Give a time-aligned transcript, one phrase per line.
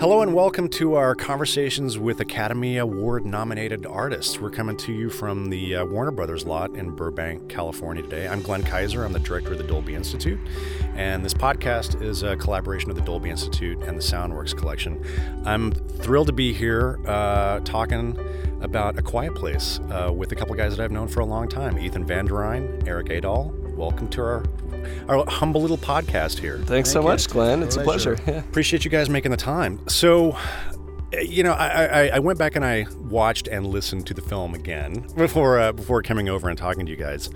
[0.00, 4.40] Hello and welcome to our conversations with Academy Award nominated artists.
[4.40, 8.26] We're coming to you from the uh, Warner Brothers lot in Burbank, California today.
[8.26, 9.04] I'm Glenn Kiser.
[9.04, 10.40] I'm the director of the Dolby Institute.
[10.94, 15.04] And this podcast is a collaboration of the Dolby Institute and the Soundworks Collection.
[15.44, 18.18] I'm thrilled to be here uh, talking
[18.62, 21.46] about A Quiet Place uh, with a couple guys that I've known for a long
[21.46, 23.52] time Ethan Van der Ryn, Erik Aadahl.
[23.74, 24.44] Welcome to our
[25.08, 26.58] our humble little podcast here.
[26.58, 27.62] Thanks so much, Glenn.
[27.62, 28.16] It's a pleasure.
[28.26, 28.38] Yeah.
[28.38, 29.86] Appreciate you guys making the time.
[29.88, 30.36] So,
[31.20, 34.54] you know, I, I, I went back and I watched and listened to the film
[34.54, 37.30] again before uh, before coming over and talking to you guys,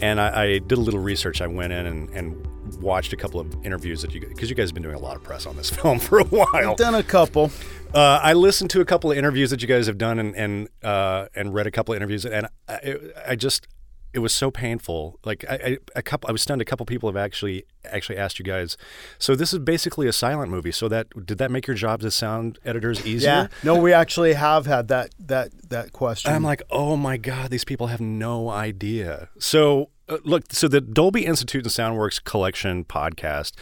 [0.00, 1.40] and I, I did a little research.
[1.40, 2.46] I went in and, and
[2.80, 5.00] watched a couple of interviews that you guys because you guys have been doing a
[5.00, 6.74] lot of press on this film for a while.
[6.76, 7.50] Done a couple.
[7.94, 10.68] Uh, I listened to a couple of interviews that you guys have done and and
[10.82, 13.66] uh, and read a couple of interviews, and I, I just
[14.12, 15.18] it was so painful.
[15.24, 16.62] Like I, I, a couple, I was stunned.
[16.62, 18.76] A couple people have actually actually asked you guys.
[19.18, 20.72] So this is basically a silent movie.
[20.72, 23.28] So that did that make your jobs as sound editors easier?
[23.28, 23.46] Yeah.
[23.62, 26.32] No, we actually have had that that that question.
[26.32, 29.28] I'm like, oh my god, these people have no idea.
[29.38, 33.52] So uh, look, so the Dolby Institute and SoundWorks Collection podcast.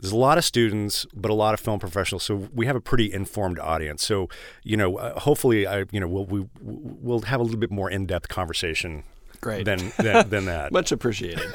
[0.00, 2.24] There's a lot of students, but a lot of film professionals.
[2.24, 4.04] So we have a pretty informed audience.
[4.04, 4.28] So
[4.64, 7.88] you know, uh, hopefully, I you know we'll we, we'll have a little bit more
[7.88, 9.04] in depth conversation
[9.42, 9.64] Great.
[9.64, 10.72] than than, than that.
[10.72, 11.54] Much appreciated.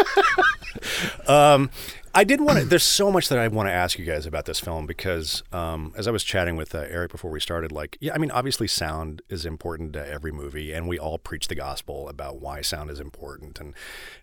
[1.27, 1.71] um,
[2.13, 2.65] I did want to.
[2.65, 5.93] There's so much that I want to ask you guys about this film because, um,
[5.95, 8.67] as I was chatting with uh, Erik before we started, like, yeah, I mean, obviously,
[8.67, 12.89] sound is important to every movie, and we all preach the gospel about why sound
[12.91, 13.73] is important and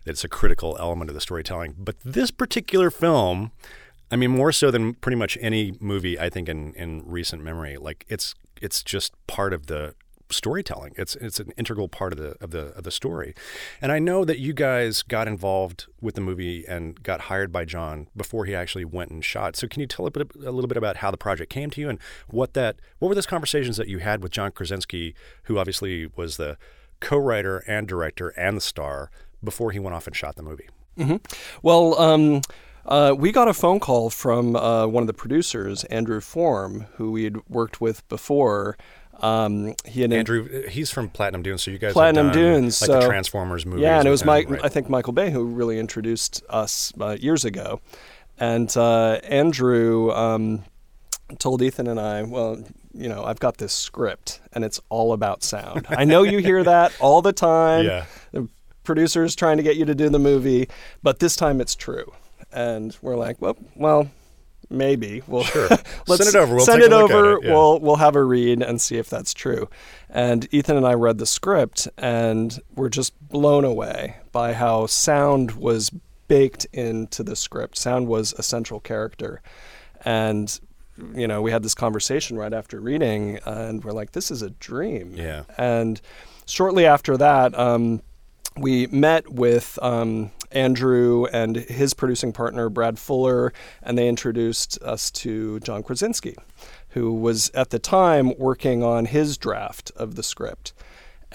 [0.05, 1.73] it's a critical element of the storytelling.
[1.77, 3.51] But this particular film,
[4.11, 7.77] I mean, more so than pretty much any movie I think in in recent memory,
[7.77, 9.95] like it's it's just part of the
[10.29, 10.93] storytelling.
[10.97, 13.33] It's it's an integral part of the of the of the story.
[13.81, 17.65] And I know that you guys got involved with the movie and got hired by
[17.65, 19.55] John before he actually went and shot.
[19.55, 21.81] So can you tell a, bit, a little bit about how the project came to
[21.81, 25.57] you and what that what were those conversations that you had with John Krasinski, who
[25.57, 26.57] obviously was the
[26.99, 29.11] co-writer and director and the star
[29.43, 30.69] before he went off and shot the movie?
[30.97, 31.17] Mm-hmm.
[31.61, 31.99] Well.
[31.99, 32.41] Um,
[32.87, 37.11] uh, we got a phone call from uh, one of the producers, Andrew Form, who
[37.11, 38.77] we had worked with before,
[39.21, 42.99] um, he and Andrew, he's from Platinum Dunes, so you guys Platinum Dunes, like so,
[42.99, 43.81] the Transformers movie.
[43.81, 44.49] Yeah, and it was Mike.
[44.49, 44.61] right.
[44.63, 47.81] I think Michael Bay who really introduced us uh, years ago,
[48.39, 50.63] and uh, Andrew um,
[51.39, 55.43] told Ethan and I, well, you know, I've got this script, and it's all about
[55.43, 55.85] sound.
[55.89, 57.85] I know you hear that all the time.
[57.85, 58.05] Yeah.
[58.31, 58.47] The
[58.83, 60.69] producers trying to get you to do the movie,
[61.03, 62.13] but this time it's true.
[62.51, 64.09] And we're like, well, well,
[64.75, 65.67] maybe we'll sure.
[66.07, 66.55] let's send it over.
[66.55, 67.33] We'll send it over.
[67.33, 67.45] It.
[67.45, 67.53] Yeah.
[67.53, 69.69] We'll we'll have a read and see if that's true.
[70.09, 75.51] And Ethan and I read the script and we're just blown away by how sound
[75.51, 75.91] was
[76.27, 77.77] baked into the script.
[77.77, 79.41] Sound was a central character,
[80.03, 80.59] and
[81.13, 84.49] you know we had this conversation right after reading, and we're like, this is a
[84.51, 85.13] dream.
[85.15, 85.43] Yeah.
[85.57, 86.01] And
[86.45, 87.57] shortly after that.
[87.57, 88.01] Um,
[88.57, 95.11] we met with um, Andrew and his producing partner, Brad Fuller, and they introduced us
[95.11, 96.35] to John Krasinski,
[96.89, 100.73] who was at the time working on his draft of the script.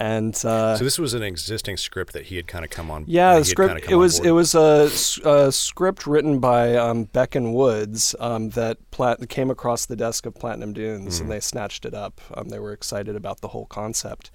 [0.01, 3.05] And uh, so this was an existing script that he had kind of come on.
[3.07, 3.85] Yeah, the script.
[3.91, 4.91] it was it was a,
[5.29, 10.25] a, script written by um, Beck and Woods um, that Plat- came across the desk
[10.25, 11.21] of Platinum Dunes, mm.
[11.21, 12.19] and they snatched it up.
[12.33, 14.31] Um, they were excited about the whole concept.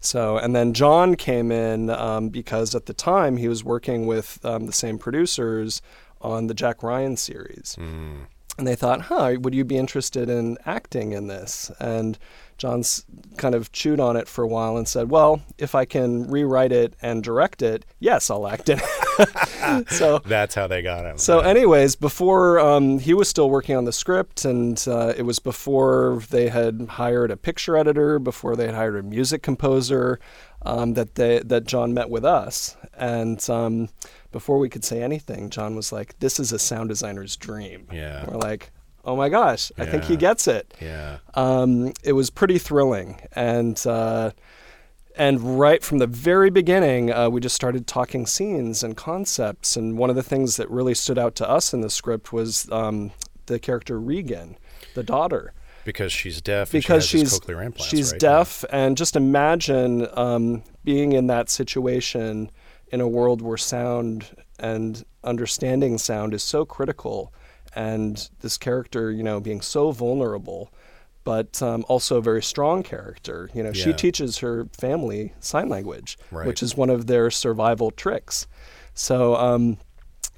[0.00, 4.44] So, and then John came in um, because at the time he was working with
[4.44, 5.82] um, the same producers
[6.20, 7.76] on the Jack Ryan series.
[7.78, 8.26] Mm.
[8.58, 11.70] And they thought, huh, would you be interested in acting in this?
[11.78, 12.18] And
[12.58, 13.04] John's
[13.36, 16.72] kind of chewed on it for a while and said, "Well, if I can rewrite
[16.72, 21.18] it and direct it, yes, I'll act in it." so that's how they got him.
[21.18, 25.38] So, anyways, before um, he was still working on the script, and uh, it was
[25.38, 30.18] before they had hired a picture editor, before they had hired a music composer,
[30.62, 33.88] um, that they that John met with us, and um,
[34.32, 38.24] before we could say anything, John was like, "This is a sound designer's dream." Yeah,
[38.28, 38.72] we're like
[39.06, 40.74] oh my gosh, I think he gets it.
[40.82, 41.18] Yeah.
[41.34, 43.20] Um, it was pretty thrilling.
[43.32, 44.32] And, uh,
[45.16, 49.76] and right from the very beginning, uh, we just started talking scenes and concepts.
[49.76, 52.70] And one of the things that really stood out to us in the script was
[52.72, 53.12] um,
[53.46, 54.58] the character Regan,
[54.94, 55.52] the daughter.
[55.84, 56.72] Because she's deaf.
[56.72, 58.20] Because she she's implants, she's right?
[58.20, 58.76] deaf, yeah.
[58.76, 62.50] and just imagine um, being in that situation
[62.88, 64.26] in a world where sound
[64.58, 67.32] and understanding sound is so critical
[67.76, 70.72] and this character, you know, being so vulnerable,
[71.22, 73.50] but um, also a very strong character.
[73.54, 73.84] You know, yeah.
[73.84, 76.46] she teaches her family sign language, right.
[76.46, 78.46] which is one of their survival tricks.
[78.94, 79.76] So, um,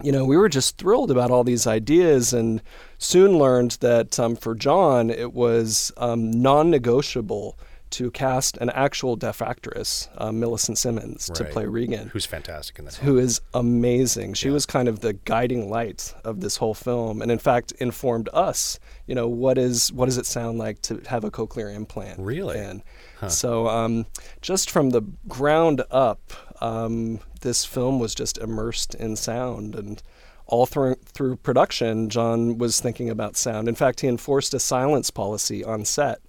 [0.03, 2.61] you know, we were just thrilled about all these ideas and
[2.99, 7.57] soon learned that um, for John, it was um, non negotiable
[7.91, 12.85] to cast an actual deaf actress, uh, Millicent Simmonds, to play Regan, Who's fantastic in
[12.85, 12.97] this.
[12.97, 14.35] who is amazing.
[14.35, 18.29] She was kind of the guiding light of this whole film, and in fact informed
[18.33, 18.79] us.
[19.07, 22.21] You know, what is what does it sound like to have a cochlear implant?
[22.21, 22.59] Really?
[22.59, 22.83] in?
[23.29, 24.07] So, um,
[24.43, 30.03] just from the ground up, um, this film was just immersed in sound and.
[30.51, 33.69] All through through production, John was thinking about sound.
[33.69, 36.23] In fact, he enforced a silence policy on set.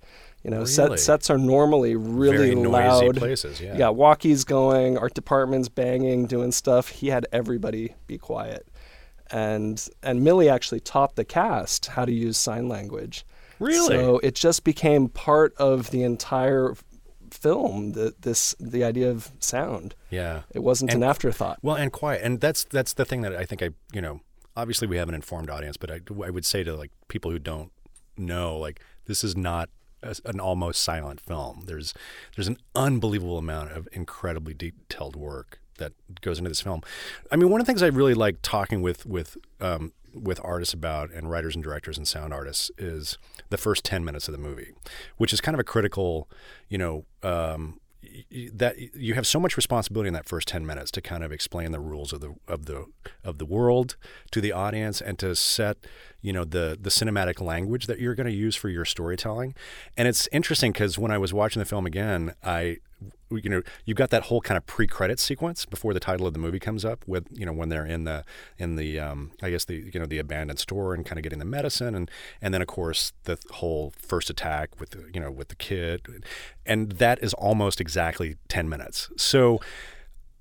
[0.44, 0.68] You know, Really?
[0.71, 2.68] set, sets are normally really Very noisy
[3.06, 3.74] loud places, yeah.
[3.74, 6.88] You got walkies going, art department's banging, doing stuff.
[6.88, 8.68] He had everybody be quiet,
[9.31, 13.25] and and Millie actually taught the cast how to use sign language.
[13.59, 13.88] Really?
[13.88, 16.75] So it just became part of the entire
[17.31, 17.92] film.
[17.92, 19.95] The this the idea of sound.
[20.09, 20.42] Yeah.
[20.53, 21.59] It wasn't And- an afterthought.
[21.62, 24.21] Well, and quiet, and that's that's the thing that I think I you know
[24.56, 27.39] obviously we have an informed audience, but I, I would say to like people who
[27.39, 27.71] don't
[28.18, 29.69] know like this is not
[30.04, 31.63] a, an almost silent film.
[31.66, 31.94] There's
[32.36, 36.81] there's an unbelievable amount of incredibly detailed work that goes into this film.
[37.31, 40.74] I mean, one of the things I really like talking with with um, with artists
[40.74, 43.18] about and writers and directors and sound artists is
[43.50, 44.72] the first 10 minutes of the movie
[45.18, 46.28] which is kind of a critical
[46.68, 47.80] you know um,
[48.53, 51.71] that you have so much responsibility in that first 10 minutes to kind of explain
[51.71, 52.85] the rules of the of the
[53.23, 53.95] of the world
[54.31, 55.77] to the audience and to set
[56.21, 59.56] you know the the cinematic language that you're going to use for your storytelling.
[59.97, 62.77] And it's interesting cuz when I was watching the film again I
[63.31, 66.40] you know you've got that whole kind of pre-credit sequence before the title of the
[66.40, 68.24] movie comes up with you know when they're in the
[68.57, 71.40] in the um, I guess the you know the abandoned store and kind of getting
[71.40, 72.10] the medicine and
[72.42, 76.01] and then of course the whole first attack with the, you know with the kid
[76.66, 79.60] and that is almost exactly 10 minutes so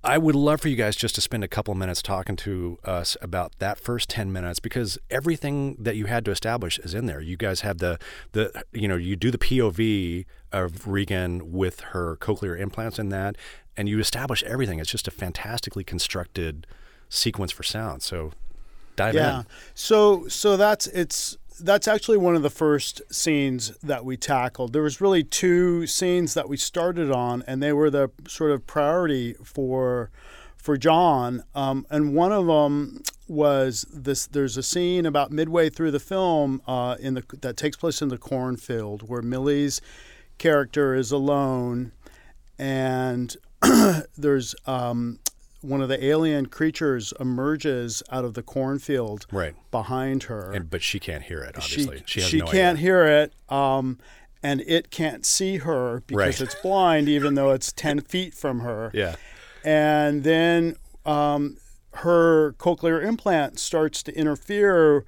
[0.01, 3.17] I would love for you guys just to spend a couple minutes talking to us
[3.21, 7.19] about that first 10 minutes because everything that you had to establish is in there.
[7.19, 7.99] You guys have the
[8.31, 13.35] the you know, you do the POV of Regan with her cochlear implants in that
[13.79, 14.79] and you establish everything.
[14.79, 16.67] It's just a fantastically constructed
[17.07, 18.03] sequence for sound.
[18.03, 18.33] So
[18.97, 19.39] dive yeah.
[19.39, 19.45] in.
[19.73, 24.73] So so that's it's that's actually one of the first scenes that we tackled.
[24.73, 28.67] There was really two scenes that we started on, and they were the sort of
[28.67, 30.11] priority for
[30.57, 31.43] for John.
[31.55, 34.27] Um, and one of them was this.
[34.27, 38.09] There's a scene about midway through the film uh, in the that takes place in
[38.09, 39.79] the cornfield where Millie's
[40.39, 41.91] character is alone,
[42.57, 43.35] and
[44.17, 45.19] there's um,
[45.61, 49.55] one of the alien creatures emerges out of the cornfield Right.
[49.71, 50.51] behind her.
[50.51, 52.01] And but she can't hear it obviously.
[52.05, 52.81] She, has she no can't idea.
[52.81, 53.99] hear it, um,
[54.41, 56.41] and it can't see her because Right.
[56.41, 58.89] it's blind, even though it's 10 feet from her.
[58.93, 59.15] Yeah.
[59.63, 60.75] And then
[61.05, 61.57] um,
[61.95, 65.03] her cochlear implant starts to interfere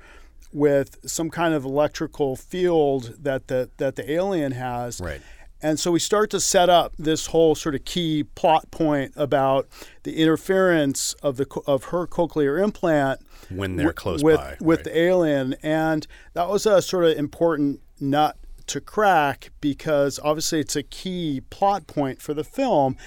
[0.51, 4.99] with some kind of electrical field that the, that the alien has.
[4.99, 5.21] Right.
[5.63, 9.67] And so we start to set up this whole sort of key plot point about
[10.03, 14.79] the interference of the of her cochlear implant When they're wi- close with by, with
[14.79, 14.85] right.
[14.85, 18.37] the alien, and that was a sort of important nut
[18.67, 22.97] to crack because obviously it's a key plot point for the film,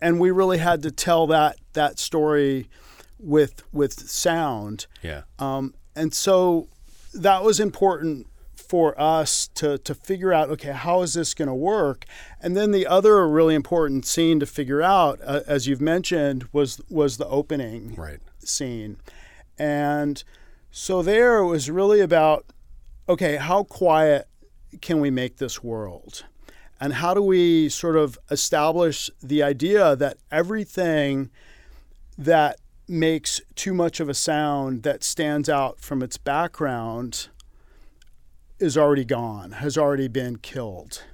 [0.00, 2.68] and we really had to tell that that story
[3.18, 4.86] with with sound.
[5.02, 5.22] Yeah.
[5.40, 6.68] Um, and so
[7.14, 11.54] that was important for us to, to figure out okay, how is this going to
[11.54, 12.04] work?
[12.40, 16.80] And then the other really important scene to figure out, uh, as you've mentioned, was
[16.90, 18.20] was the opening Right.
[18.38, 18.98] scene.
[19.58, 20.22] And
[20.70, 22.44] so there it was really about
[23.08, 24.28] okay, how quiet
[24.82, 26.24] can we make this world?
[26.80, 31.30] And how do we sort of establish the idea that everything
[32.16, 37.28] that makes too much of a sound that stands out from its background
[38.58, 41.04] is already gone, has already been killed.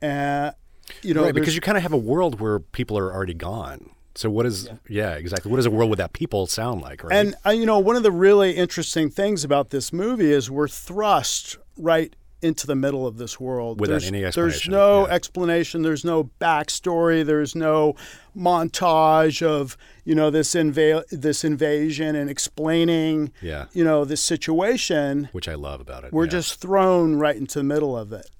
[0.00, 0.54] And
[1.02, 3.90] you know, right, because you kind of have a world where people are already gone.
[4.14, 5.12] So what is yeah.
[5.14, 5.50] exactly.
[5.50, 7.14] What does a world without people sound like, right?
[7.14, 10.68] And uh, you know, one of the really interesting things about this movie is we're
[10.68, 13.80] thrust right into the middle of this world.
[13.80, 15.12] Without there's, any There's no yeah.
[15.14, 15.82] explanation.
[15.82, 17.24] There's no backstory.
[17.24, 17.94] There's no
[18.36, 23.66] montage of you know this inva- this invasion and explaining Yeah.
[23.72, 25.28] you know this situation.
[25.32, 26.12] which I love about it.
[26.12, 26.30] We're yeah.
[26.30, 28.30] just thrown right into the middle of it.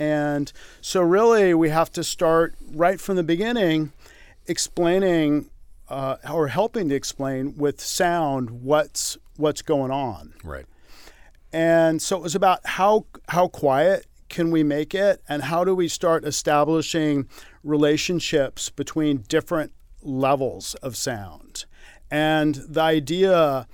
[0.00, 3.92] And so, really, we have to start right from the beginning
[4.46, 5.50] explaining
[5.88, 10.34] uh, or helping to explain with sound what's what's going on.
[10.42, 10.66] right.
[11.52, 15.74] And so it was about how how quiet can we make it and how do
[15.74, 17.26] we start establishing
[17.64, 21.64] relationships between different levels of sound
[22.10, 23.66] and the idea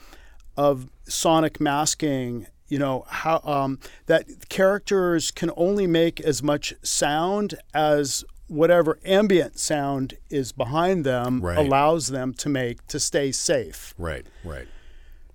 [0.57, 7.55] of sonic masking you know how um, that characters can only make as much sound
[7.75, 11.59] as whatever ambient sound is behind them Right.
[11.59, 13.95] allows them to make to stay safe.
[13.99, 14.67] Right, right.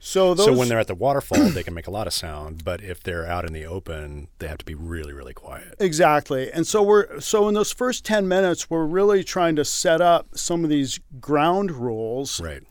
[0.02, 2.64] So those so when they're at the waterfall, they can make a lot of sound,
[2.64, 5.76] but if they're out in the open, they have to be really, really quiet.
[5.80, 6.50] Exactly.
[6.52, 10.28] And so we're so in those first 10 minutes we're really trying to set up
[10.38, 12.64] some of these ground rules, Right.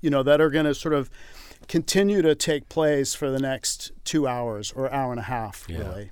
[0.00, 1.10] you know, that are going to sort of
[1.68, 5.78] continue to take place for the next 2 hours or hour and a half Yeah.
[5.78, 6.10] really.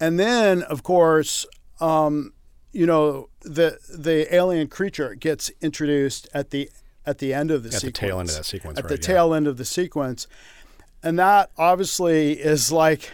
[0.00, 1.46] And then of course,
[1.80, 2.32] um,
[2.72, 6.70] you know, the the alien creature gets introduced at the
[7.06, 7.98] at the end of the At the sequence.
[7.98, 9.14] tail end of that sequence, At right, the yeah.
[9.16, 10.26] tail end of the sequence.
[11.02, 13.10] And that obviously is like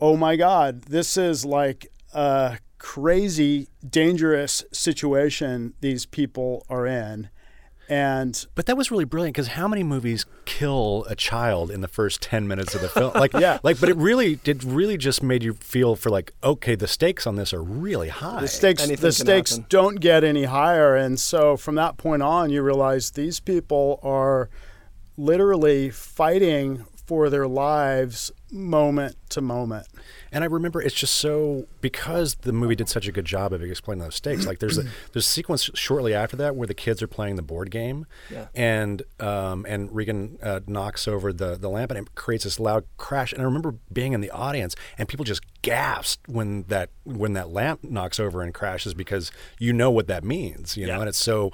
[0.00, 7.30] oh my God, this is like a crazy, dangerous situation these people are in.
[7.88, 11.88] And But that was really brilliant because how many movies kill a child in the
[11.88, 13.12] first ten minutes of the film?
[13.14, 13.58] Like, Yeah.
[13.62, 17.26] like, but it really, it really just made you feel for like, okay, the stakes
[17.26, 18.40] on this are really high.
[18.40, 19.66] the stakes, anything the stakes happen.
[19.68, 20.96] don't get any higher.
[20.96, 24.48] And so from that point on, you realize these people are
[25.16, 29.86] literally fighting for their lives moment to moment.
[30.32, 33.62] And I remember it's just so because the movie did such a good job of
[33.62, 34.46] explaining those stakes.
[34.46, 34.82] Like there's a
[35.12, 38.46] there's a sequence shortly after that where the kids are playing the board game, Yeah.
[38.54, 42.84] and um, and Regan uh, knocks over the the lamp and it creates this loud
[42.96, 43.32] crash.
[43.32, 47.50] And I remember being in the audience and people just gasped when that when that
[47.50, 51.00] lamp knocks over and crashes because you know what that means, you know.
[51.00, 51.52] And it's so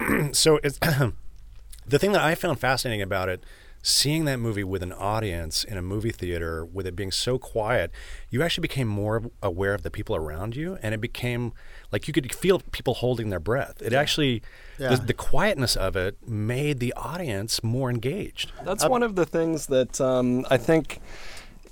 [0.32, 0.78] so it's
[1.86, 3.44] the thing that I found fascinating about it,
[3.82, 7.90] seeing that movie with an audience in a movie theater, with it being so quiet,
[8.28, 11.52] you actually became more aware of the people around you, and it became
[11.90, 13.80] like you could feel people holding their breath.
[13.82, 14.42] It actually,
[14.78, 14.94] Yeah.
[14.96, 18.52] the, the quietness of it made the audience more engaged.
[18.64, 21.00] That's one of the things that um, I think,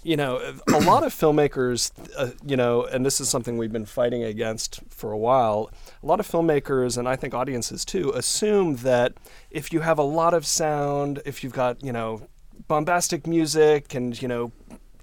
[0.09, 3.85] you know, a lot of filmmakers, uh, you know, and this is something we've been
[3.85, 5.71] fighting against for a while.
[6.03, 9.13] A lot of filmmakers, and I think audiences too, assume that
[9.51, 12.27] if you have a lot of sound, if you've got, you know,
[12.69, 14.51] bombastic music and, you know,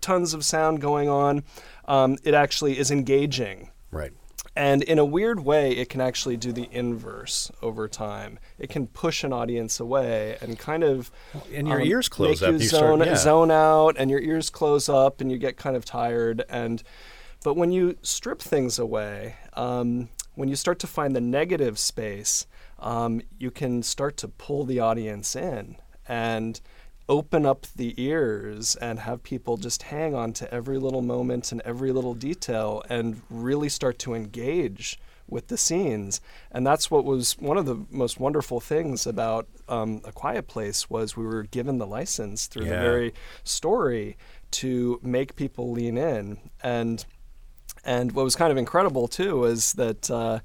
[0.02, 1.44] tons of sound going on,
[1.88, 3.70] um, it actually is engaging.
[3.92, 4.12] Right.
[4.56, 8.40] And in a weird way, it can actually do the inverse over time.
[8.58, 11.12] It can push an audience away and kind of
[11.54, 13.16] and your um, ears close make up, You you start- zone, yeah.
[13.16, 16.44] zone out, and your ears close up, and you get kind of tired.
[16.48, 16.82] And
[17.44, 22.48] but when you strip things away, um, when you start to find the negative space,
[22.80, 25.76] um, you can start to pull the audience in
[26.08, 26.62] and
[27.08, 31.62] open up the ears and have people just hang on to every little moment and
[31.62, 36.22] every little detail and really start to engage with the scenes.
[36.52, 40.90] And that's what was one of the most wonderful things about um, a quiet place
[40.90, 44.18] was we were given the license through the very story
[44.52, 46.38] to make people lean in.
[46.62, 47.06] And
[47.84, 50.40] and what was kind of incredible too was that uh,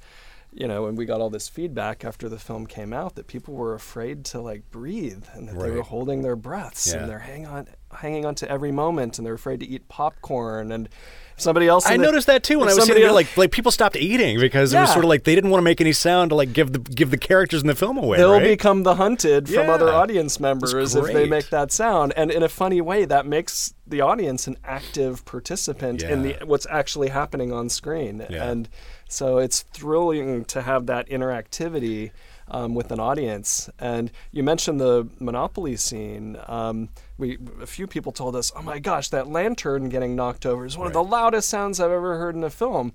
[0.52, 3.54] you know, and we got all this feedback after the film came out that people
[3.54, 7.00] were afraid to like breathe and that they were holding their breaths Yeah.
[7.00, 10.70] and they're hanging on hanging on to every moment and they're afraid to eat popcorn
[10.70, 10.88] and
[11.36, 13.10] somebody else I noticed that too when I was sitting there.
[13.12, 15.64] Like, like people stopped eating because it was sort of like they didn't want to
[15.64, 18.18] make any sound to like give the give the characters in the film away.
[18.18, 18.42] they'll right?
[18.44, 22.48] become the hunted from other audience members if they make that sound and in a
[22.48, 27.68] funny way that makes the audience an active participant in the what's actually happening on
[27.68, 28.50] screen Yeah.
[28.50, 28.68] and
[29.10, 32.10] so it's thrilling to have that interactivity
[32.48, 36.88] um, with an audience and you mentioned the monopoly scene um,
[37.18, 40.76] we a few people told us oh my gosh that lantern getting knocked over is
[40.78, 42.92] one of the loudest sounds i've ever heard in a film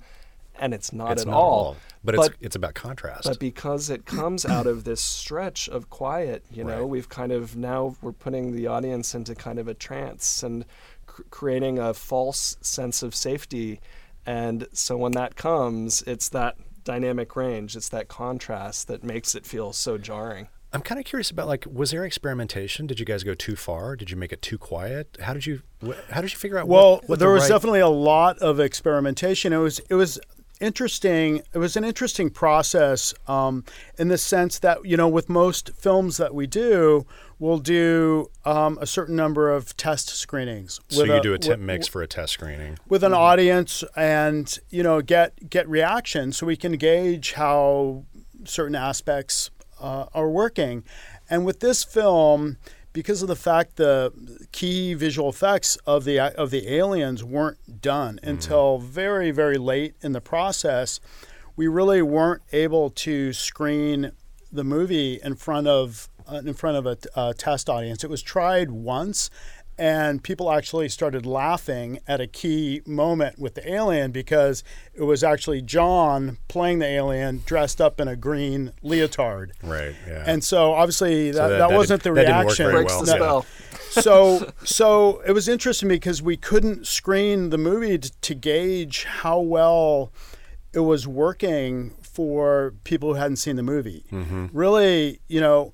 [0.59, 3.23] and it's not it's at not all but, it's it's about contrast.
[3.23, 6.87] but because it comes out of this stretch of quiet, you know, Right.
[6.87, 10.65] we've kind of now we're putting the audience into kind of a trance and
[11.07, 13.81] cr- creating a false sense of safety.
[14.25, 19.45] And so when that comes, it's that dynamic range, it's that contrast that makes it
[19.45, 20.47] feel so jarring.
[20.73, 22.85] I'm kind of curious about like, was there experimentation?
[22.85, 23.95] Did you guys go too far?
[23.95, 25.17] Did you make it too quiet?
[25.21, 26.67] How did you wh- How did you figure out?
[26.67, 29.53] Well, what, what there the was right- definitely a lot of experimentation.
[29.53, 30.19] It was it was
[30.59, 31.41] interesting.
[31.53, 33.63] It was an interesting process um,
[33.97, 37.05] in the sense that you know, with most films that we do,
[37.39, 40.79] we'll do um, a certain number of test screenings.
[40.89, 42.77] So you do a temp with- mix for a test screening.
[42.87, 48.05] with an audience, and you know, get get reaction, so we can gauge how
[48.45, 50.83] certain aspects uh, are working.
[51.29, 52.57] And with this film,
[52.95, 54.13] because of the fact the
[54.53, 60.13] key visual effects of the of the aliens weren't done until very very late in
[60.13, 61.01] the process,
[61.57, 64.13] we really weren't able to screen
[64.49, 68.01] the movie in front of uh, in front of a, a test audience.
[68.05, 69.29] It was tried once,
[69.77, 74.63] and people actually started laughing at a key moment with the alien because
[74.93, 79.51] it was actually John playing the alien dressed up in a green leotard.
[79.61, 79.93] Right.
[80.07, 80.23] Yeah.
[80.25, 82.65] And so obviously that, So that, that- that wasn't didn't- the that didn't work reaction.
[82.65, 83.41] very Breaks well.
[83.41, 83.45] the
[83.95, 84.01] Yeah.
[84.01, 89.39] so so it was interesting because we couldn't screen the movie to, to gauge how
[89.39, 90.11] well
[90.73, 94.05] it was working for people who hadn't seen the movie.
[94.11, 94.47] Mm-hmm.
[94.53, 95.71] Really, you know,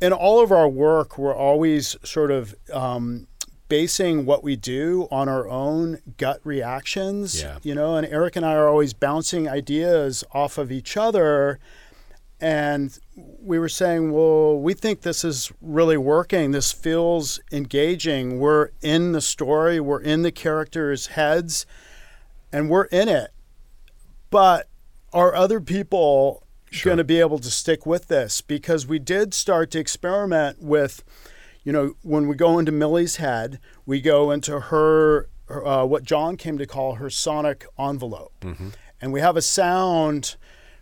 [0.00, 3.26] in all of our work, we're always sort of um,
[3.68, 7.40] basing what we do on our own gut reactions.
[7.40, 7.58] Yeah.
[7.62, 11.58] You know, and Erik and I are always bouncing ideas off of each other.
[12.40, 16.52] And we were saying, well, we think this is really working.
[16.52, 18.38] This feels engaging.
[18.38, 21.66] We're in the story, we're in the characters' heads,
[22.50, 23.30] and we're in it.
[24.30, 24.68] But
[25.12, 26.46] are other people
[26.84, 28.40] going to be able to stick with this?
[28.40, 31.02] Because we did start to experiment with,
[31.62, 36.36] you know, when we go into Millie's head, we go into her, uh, what John
[36.36, 38.32] came to call her sonic envelope.
[39.00, 40.36] And we have a sound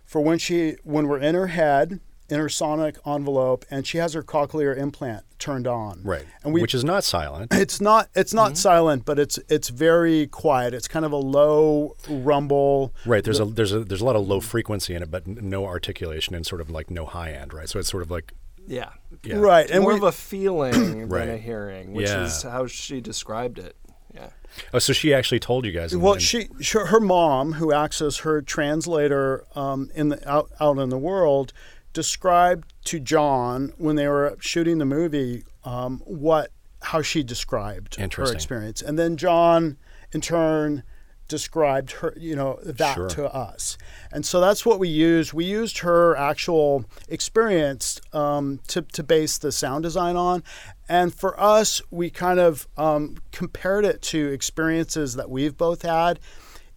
[0.05, 4.13] for when she, when we're in her head, in her sonic envelope, and she has
[4.13, 6.01] her cochlear implant turned on.
[6.03, 6.25] right.
[6.43, 7.53] And we, Which is not silent.
[7.55, 10.75] it's not it's not silent, but it's it's very quiet.
[10.75, 12.95] It's kind of a low rumble.
[13.07, 13.23] Right.
[13.25, 16.35] There's a there's a there's a lot of low frequency in it, but no articulation
[16.35, 17.53] and sort of like no high end.
[17.53, 17.69] Right.
[17.69, 18.33] So it's sort of like
[18.67, 18.91] Yeah.
[19.25, 19.37] yeah.
[19.37, 19.69] Right.
[19.71, 21.21] And More we, of a feeling Right.
[21.27, 22.25] than a hearing, which Yeah.
[22.25, 23.77] is how she described it.
[24.15, 24.31] Yeah.
[24.73, 25.95] Oh, so she actually told you guys.
[25.95, 30.79] well, she, she her mom, who acts as her translator um, in the out, out
[30.79, 31.53] in the world,
[31.93, 38.33] described to John when they were shooting the movie um, what how she described her
[38.37, 39.77] experience, and then John,
[40.13, 40.85] in turn,
[41.27, 43.09] described her you know that Sure.
[43.09, 43.77] to us,
[44.13, 45.33] and so that's what we used.
[45.33, 50.43] We used her actual experience um, to to base the sound design on,
[50.89, 56.21] and for us, we kind of um, compared it to experiences that we've both had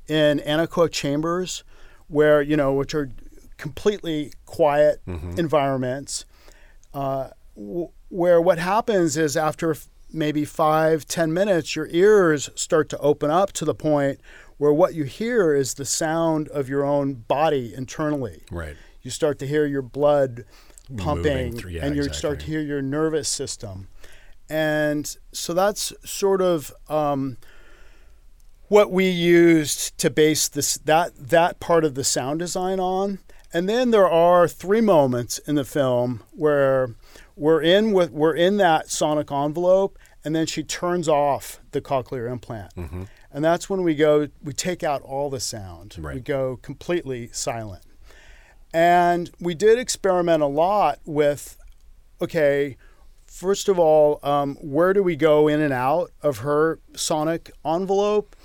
[0.08, 1.64] in anechoic chambers,
[2.08, 3.12] where you know which are
[3.62, 5.02] completely quiet
[5.38, 6.26] environments
[6.94, 12.90] uh, w- where what happens is after f- maybe five, ten minutes, your ears start
[12.90, 14.20] to open up to the point
[14.58, 18.44] where what you hear is the sound of your own body internally.
[18.52, 18.76] Right.
[19.02, 20.44] You start to hear your blood
[20.98, 23.88] pumping, through- yeah, and you start to hear your nervous system.
[24.50, 27.38] And so that's sort of um,
[28.68, 33.20] what we used to base this that that part of the sound design on.
[33.54, 36.96] And then there are three moments in the film where
[37.36, 42.32] we're in with we're in that sonic envelope, and then she turns off the cochlear
[42.32, 43.04] implant, Mm-hmm.
[43.32, 45.98] and that's when we go we take out all the sound.
[46.16, 47.84] We go completely silent,
[48.74, 51.58] and we did experiment a lot with
[52.22, 52.78] okay.
[53.26, 58.36] First of all, um, where do we go in and out of her sonic envelope?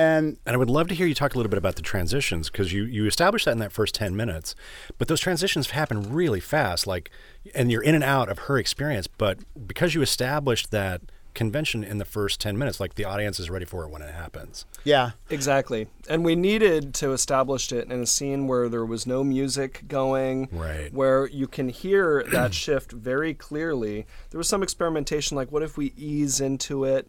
[0.00, 2.50] And And I would love to hear you talk a little bit about the transitions
[2.50, 4.54] because you, you established that in that first 10 minutes.
[4.98, 6.86] But those transitions happen really fast.
[6.86, 7.10] Like,
[7.54, 9.06] and you're in and out of her experience.
[9.06, 13.48] But because you established that convention in the first 10 minutes, like the audience is
[13.50, 14.66] ready for it when it happens.
[14.82, 15.86] yeah, Exactly.
[16.08, 20.48] And we needed to establish it in a scene where there was no music going,
[20.50, 20.92] Right.
[20.92, 24.06] where you can hear that shift very clearly.
[24.30, 27.08] There was some experimentation, like what if we ease into it?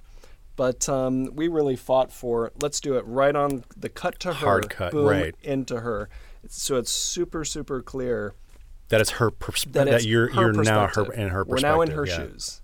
[0.62, 4.46] But um, we really fought for let's do it right on the cut to her,
[4.46, 5.36] Hard cut, boom, right.
[5.42, 6.08] into her.
[6.50, 8.36] So it's super, super clear
[8.90, 9.74] That it's her perspective.
[9.74, 11.20] that, That, it's you're, her you're now her perspective.
[11.20, 11.64] in her We're perspective.
[11.78, 12.16] now in her yeah.
[12.16, 12.62] shoes.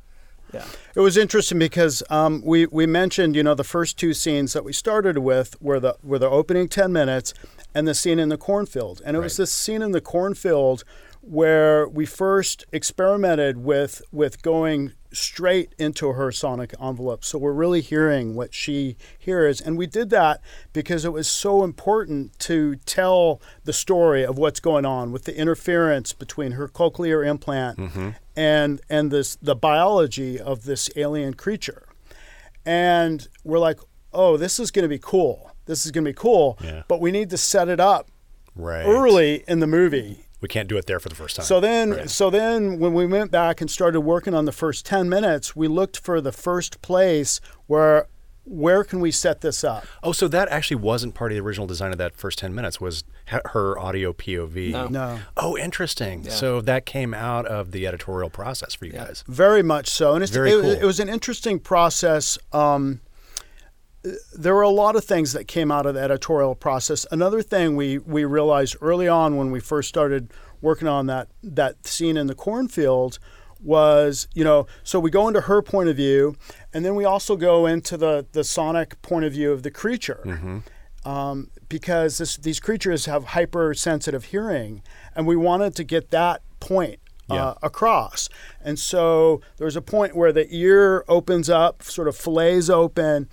[0.54, 0.66] Yeah.
[0.94, 4.64] It was interesting because um, we we mentioned you know the first two scenes that
[4.64, 7.34] we started with were the were the opening ten minutes
[7.74, 10.84] and the scene in the cornfield, and it was this scene in the cornfield
[11.22, 17.24] where we first experimented with with going straight into her sonic envelope.
[17.24, 20.42] So we're really hearing what she hears, and we did that
[20.74, 25.38] because it was so important to tell the story of what's going on with the
[25.38, 28.10] interference between her cochlear implant mm-hmm.
[28.36, 31.84] and and this the biology of this alien creature.
[32.66, 33.80] And we're like,
[34.14, 35.52] oh, this is going to be cool.
[35.66, 36.58] This is going to be cool.
[36.64, 36.84] Yeah.
[36.88, 38.10] But we need to set it up
[38.56, 38.86] Right.
[38.86, 40.27] early in the movie.
[40.42, 41.46] We can't do it there for the first time.
[41.46, 42.10] So then, Right.
[42.10, 45.68] so then, when we went back and started working on the first ten minutes, we
[45.68, 48.08] looked for the first place where
[48.50, 49.86] where can we set this up?
[50.02, 52.80] Oh, so that actually wasn't part of the original design of that first 10 minutes
[52.80, 54.72] was her audio POV.
[54.72, 54.88] No.
[54.88, 55.20] No.
[55.36, 56.24] Oh, interesting.
[56.24, 56.32] Yeah.
[56.32, 59.26] So that came out of the editorial process for you guys.
[59.28, 60.72] Very much so, and it's, Very it, cool.
[60.72, 62.38] it was an interesting process.
[62.54, 63.02] Um,
[64.38, 67.06] there were a lot of things that came out of the editorial process.
[67.12, 71.86] Another thing we we realized early on when we first started working on that that
[71.88, 73.20] scene in the cornfield
[73.64, 76.36] was you know so we go into her point of view
[76.74, 80.22] and then we also go into the the sonic point of view of the creature
[80.26, 81.10] Mm-hmm.
[81.10, 84.84] um, because this, these creatures have hypersensitive hearing
[85.16, 87.48] and we wanted to get that point Yeah.
[87.48, 88.30] uh, across
[88.64, 93.28] and so there's a point where the ear opens up sort of fillets open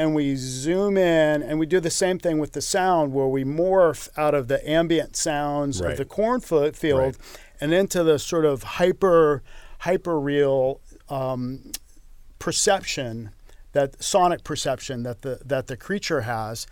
[0.00, 3.44] and we zoom in and we do the same thing with the sound where we
[3.44, 5.92] morph out of the ambient sounds Right.
[5.92, 7.16] of the cornfield Right.
[7.60, 9.42] and into the sort of hyper
[9.80, 11.72] hyper real um,
[12.38, 13.30] perception
[13.72, 16.66] that sonic perception that the that the creature has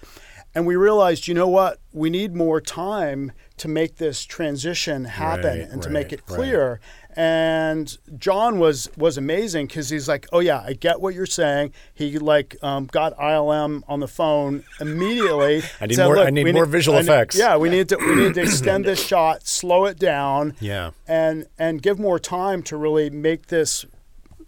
[0.54, 5.58] and we realized you know what we need more time to make this transition happen
[5.60, 6.80] Right, and to make it clear
[7.22, 11.72] and john was was amazing because he's like oh yeah i get what you're saying
[11.92, 16.44] he like um, got ilm on the phone immediately I need said, more- I need
[16.44, 19.04] we more visual I need- effects." yeah we need to we need to extend this
[19.04, 20.92] shot slow it down Yeah.
[21.08, 23.84] and and give more time to really make this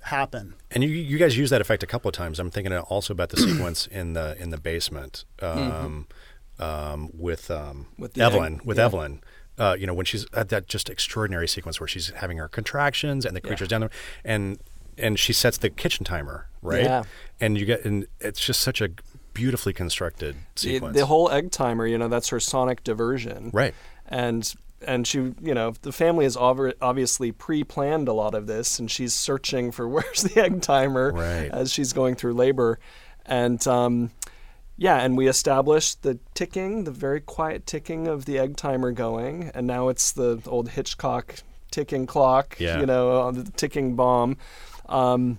[0.02, 0.54] happen.
[0.70, 2.38] And you, you guys use that effect a couple of times.
[2.40, 6.06] I'm thinking also about the sequence in the in the basement um,
[6.58, 8.54] um, with um, With the Evelyn.
[8.54, 8.84] egg- with yeah.
[8.86, 9.20] Evelyn,
[9.60, 13.24] uh, you know, when she's at that just extraordinary sequence where she's having her contractions
[13.24, 13.90] and the creature's down there,
[14.24, 14.58] and
[14.98, 17.04] and she sets the kitchen timer right, Yeah.
[17.40, 18.88] and you get and it's just such a
[19.32, 20.96] beautifully constructed sequence.
[20.96, 23.50] the whole egg timer, you know, that's her sonic diversion.
[23.52, 23.74] right.
[24.08, 24.52] And
[24.86, 28.90] and she, you know, the family has obvi- obviously pre-planned a lot of this, and
[28.90, 31.50] she's searching for where's the egg timer Right.
[31.52, 32.78] as she's going through labor,
[33.26, 34.10] and um,
[34.80, 39.50] yeah, and we established the ticking, the very quiet ticking of the egg timer going,
[39.54, 41.34] and now it's the old Hitchcock
[41.70, 42.80] ticking clock, Yeah.
[42.80, 44.38] you know, uh, the ticking bomb.
[44.88, 45.38] Um,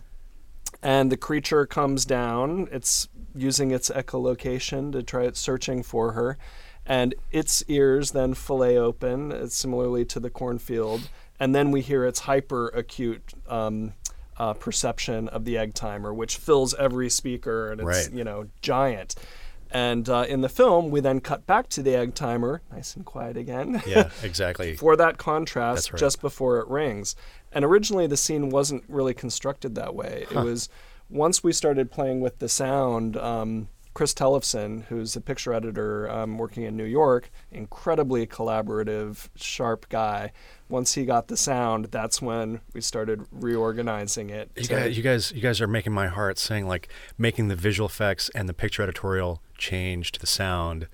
[0.84, 2.68] and the creature comes down.
[2.72, 6.38] It's using its echolocation to try it searching for her,
[6.86, 12.06] and its ears then fillet open, uh, similarly to the cornfield, and then we hear
[12.06, 13.34] its hyper acute.
[13.48, 13.94] Um,
[14.42, 18.12] uh, perception of the egg timer, which fills every speaker, and it's Right.
[18.12, 19.14] you know giant.
[19.70, 23.06] And uh, in the film, we then cut back to the egg timer, nice and
[23.06, 23.82] quiet again.
[23.88, 24.76] Yeah, exactly.
[24.76, 26.00] for that contrast right.
[26.00, 27.16] just before it rings.
[27.54, 30.26] And originally the scene wasn't really constructed that way.
[30.32, 30.68] It was
[31.10, 33.16] once we started playing with the sound.
[33.18, 39.88] Um, Chris Tellefsen, who's a picture editor um, working in New York, incredibly collaborative, sharp
[39.90, 40.32] guy.
[40.70, 44.50] Once he got the sound, that's when we started reorganizing it.
[44.56, 46.68] You to- guys, you guys, you guys are making my heart sing.
[46.68, 50.88] Like making the visual effects and the picture editorial change to the sound.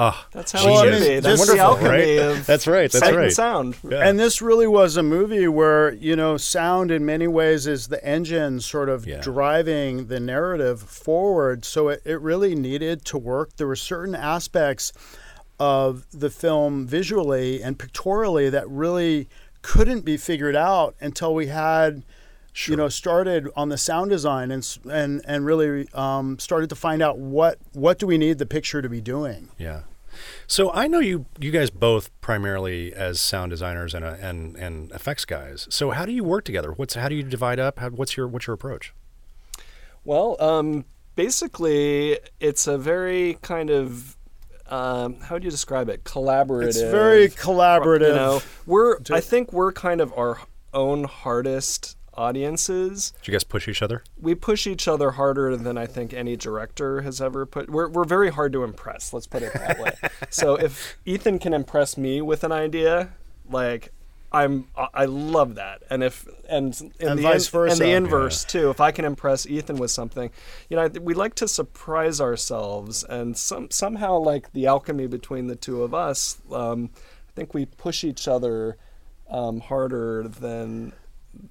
[0.00, 1.20] Oh, that's how Well, I it should mean, be.
[1.20, 2.18] That's this- the alchemy right?
[2.18, 2.90] of That's right.
[2.90, 3.24] That's sight right.
[3.24, 3.74] and sound.
[3.90, 8.02] And this really was a movie where, you know, sound in many ways is the
[8.06, 9.20] engine sort of Yeah.
[9.20, 11.64] driving the narrative forward.
[11.64, 13.56] So it, it really needed to work.
[13.56, 14.92] There were certain aspects
[15.58, 19.28] of the film visually and pictorially that really
[19.62, 22.04] couldn't be figured out until we had
[22.66, 27.02] you know started on the sound design and and and really um, started to find
[27.02, 29.82] out what what do we need the picture to be doing Yeah.
[30.46, 34.90] So I know you you guys both primarily as sound designers and uh, and and
[34.92, 35.68] effects guys.
[35.70, 36.72] So how do you work together?
[36.72, 37.78] What's how do you divide up?
[37.78, 38.92] How, what's your what's your approach?
[40.04, 44.16] Well, um, basically, it's a very kind of
[44.68, 46.04] um, how would you describe it?
[46.04, 46.68] Collaborative.
[46.68, 48.98] it's very collaborative You know, we're.
[49.10, 50.40] I think we're kind of our
[50.72, 53.12] own hardest audiences.
[53.22, 54.02] Do you guys push each other?
[54.20, 57.70] We push each other harder than I think any director has ever put.
[57.70, 59.12] We're we're very hard to impress.
[59.12, 59.92] Let's put it that way.
[60.30, 63.10] so if Ethan can impress me with an idea,
[63.48, 63.92] like.
[64.30, 67.72] I'm I I love that, and if and in And the vice in- versa.
[67.72, 67.96] and the Yeah.
[67.96, 68.68] inverse too.
[68.68, 70.30] If I can impress Ethan with something,
[70.68, 75.56] you know, we like to surprise ourselves, and some somehow like the alchemy between the
[75.56, 76.42] two of us.
[76.52, 76.90] Um,
[77.26, 78.76] I think we push each other
[79.30, 80.92] um, harder than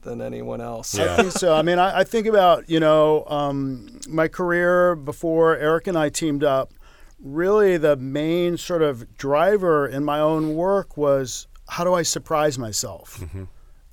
[0.02, 0.98] than anyone else.
[0.98, 1.54] I think so.
[1.56, 6.10] I mean, I, I think about you know um, my career before Erik and I
[6.10, 6.74] teamed up.
[7.20, 12.60] Really, the main sort of driver in my own work was how do I surprise
[12.60, 13.24] myself.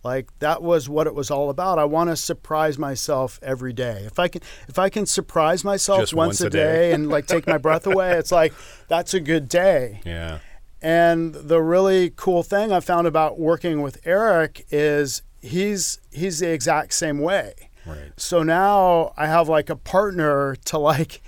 [0.05, 1.79] Like that was what it was all about.
[1.79, 4.03] I want to surprise myself every day.
[4.05, 6.59] If I can, if I can surprise myself once, once a a day.
[6.59, 6.93] day.
[6.93, 8.53] and like take my breath away, it's like
[8.87, 10.03] that's a good day.
[10.05, 10.41] Yeah.
[10.83, 16.51] And the really cool thing I found about working with Erik is he's he's the
[16.51, 17.53] exact same way.
[17.87, 18.13] Right.
[18.17, 21.23] So now I have like a partner to like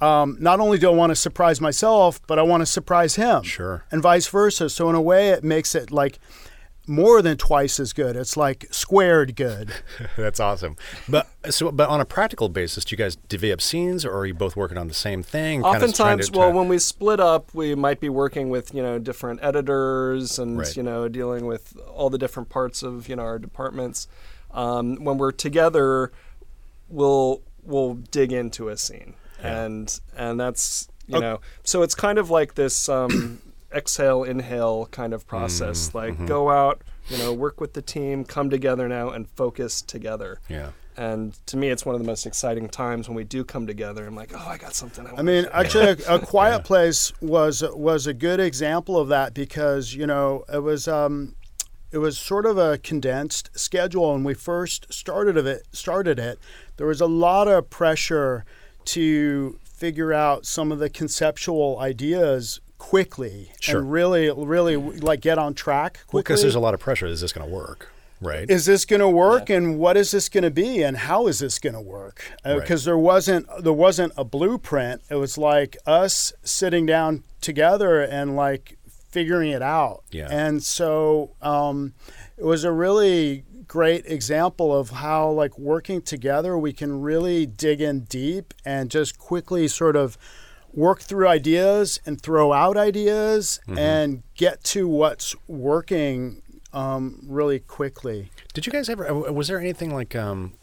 [0.00, 3.42] um, not only do I want to surprise myself, but I want to surprise him.
[3.42, 3.84] Sure.
[3.90, 4.70] And vice versa.
[4.70, 6.18] So in a way it makes it like
[6.86, 8.14] more than twice as good.
[8.16, 9.72] It's like squared good.
[10.16, 10.76] That's awesome.
[11.08, 14.26] But so, but on a practical basis, do you guys divvy up scenes, or are
[14.26, 15.62] you both working on the same thing?
[15.62, 18.74] kind of Oftentimes, to- well, to- when we split up, we might be working with
[18.74, 20.76] you know different editors and Right.
[20.76, 24.06] you know dealing with all the different parts of you know our departments.
[24.52, 26.12] Um, when we're together,
[26.88, 32.30] we'll we'll dig into a scene, and and that's you know so it's kind of
[32.30, 33.40] like this um,
[33.74, 35.88] exhale inhale kind of process.
[35.88, 35.98] Mm-hmm.
[35.98, 40.40] like go out, you know, work with the team, come together now, and focus together.
[40.48, 40.70] yeah.
[40.96, 44.06] And to me, it's one of the most exciting times when we do come together.
[44.06, 45.04] I'm like, oh, I got something.
[45.04, 49.34] I, I mean, actually, a, a Quiet Place was was a good example of that
[49.34, 51.34] because you know it was um,
[51.90, 54.12] it was sort of a condensed schedule.
[54.12, 56.38] When we first started of it, started it,
[56.76, 58.44] there was a lot of pressure
[58.86, 63.80] to figure out some of the conceptual ideas quickly Sure.
[63.80, 66.20] and really, really like get on track quickly.
[66.22, 67.06] because there's a lot of pressure.
[67.06, 67.90] Is this going to work?
[68.20, 68.48] Right.
[68.48, 71.40] is this going to work and what is this going to be and how is
[71.40, 72.90] this going to work because Right.
[72.90, 78.78] there wasn't there wasn't a blueprint it was like us sitting down together and like
[79.10, 80.28] figuring it out Yeah.
[80.30, 81.92] and so um,
[82.38, 87.82] it was a really great example of how like working together we can really dig
[87.82, 90.16] in deep and just quickly sort of
[90.74, 93.78] work through ideas and throw out ideas Mm-hmm.
[93.78, 98.30] and get to what's working um, really quickly.
[98.52, 99.08] Did you guys ever?
[99.08, 100.54] uh, Was there anything like, um,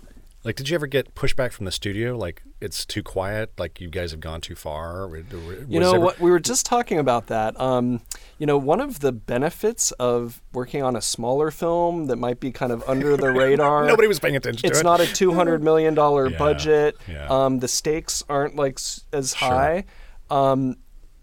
[0.43, 2.17] like, did you ever get pushback from the studio?
[2.17, 3.51] Like, it's too quiet.
[3.57, 5.03] Like, you guys have gone too far.
[5.03, 5.21] Or- or-
[5.69, 6.19] You know ever- what?
[6.19, 7.57] We were just talking about that.
[7.61, 8.01] Um,
[8.39, 12.51] you know, one of the benefits of working on a smaller film that might be
[12.51, 13.85] kind of under the radar.
[13.85, 14.89] Nobody was paying attention It's to it.
[14.89, 16.97] not a two hundred million dollar Yeah, budget.
[17.07, 17.27] yeah.
[17.29, 19.47] Um, the stakes aren't like s- as Sure.
[19.47, 19.85] high.
[20.31, 20.77] Um,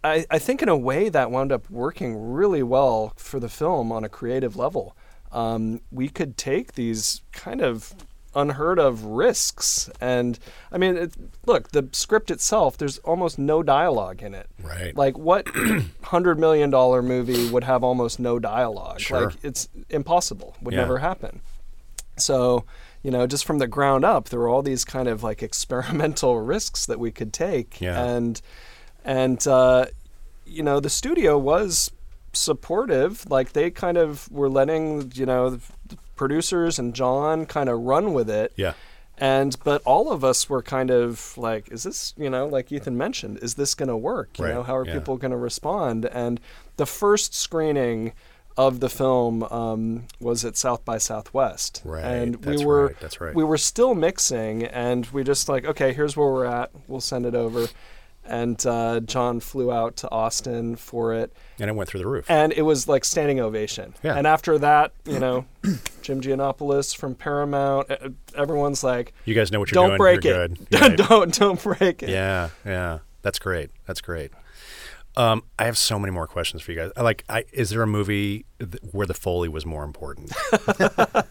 [0.05, 3.91] I, I think in a way that wound up working really well for the film
[3.91, 4.97] on a creative level.
[5.33, 7.93] Um, we could take these kind of
[8.35, 10.39] unheard of risks, and
[10.71, 11.15] I mean, it,
[11.47, 12.79] look, the script itself.
[12.79, 14.49] There's almost no dialogue in it.
[14.63, 14.97] Right.
[14.97, 15.47] Like what
[16.05, 19.01] hundred million dollar movie would have almost no dialogue?
[19.01, 19.27] Sure.
[19.27, 20.57] Like it's impossible.
[20.63, 20.81] Would Yeah.
[20.83, 21.41] never happen.
[22.17, 22.65] So,
[23.03, 26.39] you know, just from the ground up, there were all these kind of like experimental
[26.41, 28.03] risks that we could take, Yeah.
[28.03, 28.41] and
[29.09, 29.87] and uh,
[30.47, 31.91] you know, the studio was
[32.33, 33.29] supportive.
[33.31, 38.13] Like they kind of were letting you know the producers and John kind of run
[38.13, 38.53] with it.
[38.57, 38.75] yeah.
[39.21, 42.97] And but all of us were kind of like, is this you know like Ethan
[42.97, 44.39] mentioned, is this going to work?
[44.39, 44.95] You Right, know, how are yeah.
[44.95, 46.05] people going to respond?
[46.05, 46.39] And
[46.77, 48.13] the first screening
[48.57, 53.21] of the film um, was at South by Southwest, Right, and we were right, that's
[53.21, 53.35] right.
[53.35, 56.71] we were still mixing, and we just like, okay, here's where we're at.
[56.87, 57.67] We'll send it over.
[58.29, 62.27] And uh, John flew out to Austin for it, And it went through the roof.
[62.31, 63.95] and it was like standing ovation.
[64.03, 64.15] Yeah.
[64.17, 65.47] And after that, you know,
[66.03, 67.91] Jim Gianopulos from Paramount,
[68.35, 69.99] everyone's like, you guys know what you're doing.
[69.99, 70.21] "Don't doing.
[70.21, 70.59] break you're it.
[70.81, 70.97] Right.
[71.09, 73.71] don't don't break it." Yeah, yeah, that's great.
[73.87, 74.31] That's great.
[75.17, 76.93] Um, I have so many more questions for you guys.
[76.97, 80.31] Like, I, is there a movie th- where the foley was more important?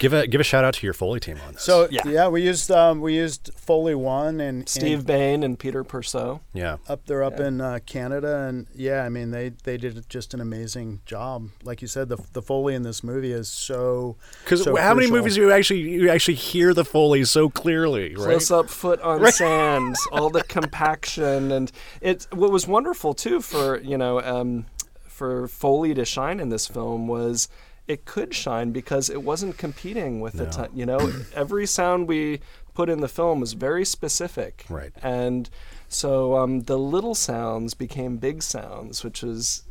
[0.00, 1.62] give a give a shout out to your foley team on this.
[1.62, 2.02] So Yeah.
[2.06, 6.40] yeah, we used um, we used Foley One and Steve and Baine and Peter Persaud.
[6.52, 7.46] yeah, up there up Yeah.
[7.46, 11.50] in uh, Canada, and yeah, I mean they they did just an amazing job.
[11.62, 15.08] Like you said, the the Foley in this movie is so because so how many
[15.10, 18.16] movies do you actually you actually hear the foley so clearly?
[18.16, 18.24] Right.
[18.24, 22.26] Close up foot on sand, all the compaction, and it.
[22.32, 24.66] What was wonderful too for you know um,
[25.06, 27.48] for Foley to shine in this film was
[27.90, 30.50] it could shine because it wasn't competing with the No.
[30.50, 30.70] time.
[30.74, 31.00] You know,
[31.34, 32.40] every sound we
[32.74, 34.92] put in the film was very specific, Right.
[35.02, 35.50] And
[35.88, 39.64] so um, the little sounds became big sounds, which was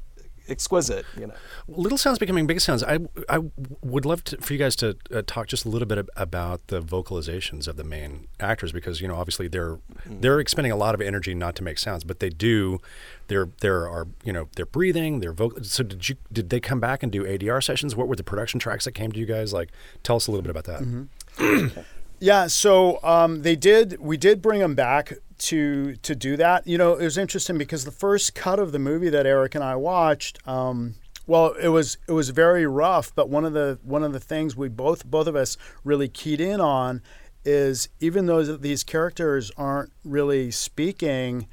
[0.50, 1.06] exquisite.
[1.18, 1.34] You know.
[1.68, 2.84] Little sounds becoming big sounds.
[2.84, 3.40] I, I
[3.82, 6.68] would love to, for you guys to uh, talk just a little bit ab- about
[6.68, 10.96] the vocalizations of the main actors because you know obviously they're they're expending a lot
[10.96, 12.80] of energy not to make sounds, but they do.
[13.28, 15.20] There there are you know they're breathing.
[15.20, 15.64] They're vocal.
[15.64, 17.96] So did you did they come back and do ADR sessions?
[17.96, 19.54] What were the production tracks that came to you guys?
[19.54, 19.70] Like,
[20.04, 21.86] tell us a little bit about that.
[22.22, 23.98] Yeah, so um, they did.
[24.00, 26.66] We did bring them back to to do that.
[26.68, 29.64] You know, it was interesting because the first cut of the movie that Erik and
[29.64, 30.96] I watched, um,
[31.28, 33.14] well, it was it was very rough.
[33.16, 36.42] But one of the one of the things we both both of us really keyed
[36.42, 37.02] in on
[37.46, 41.48] is even though these characters aren't really speaking,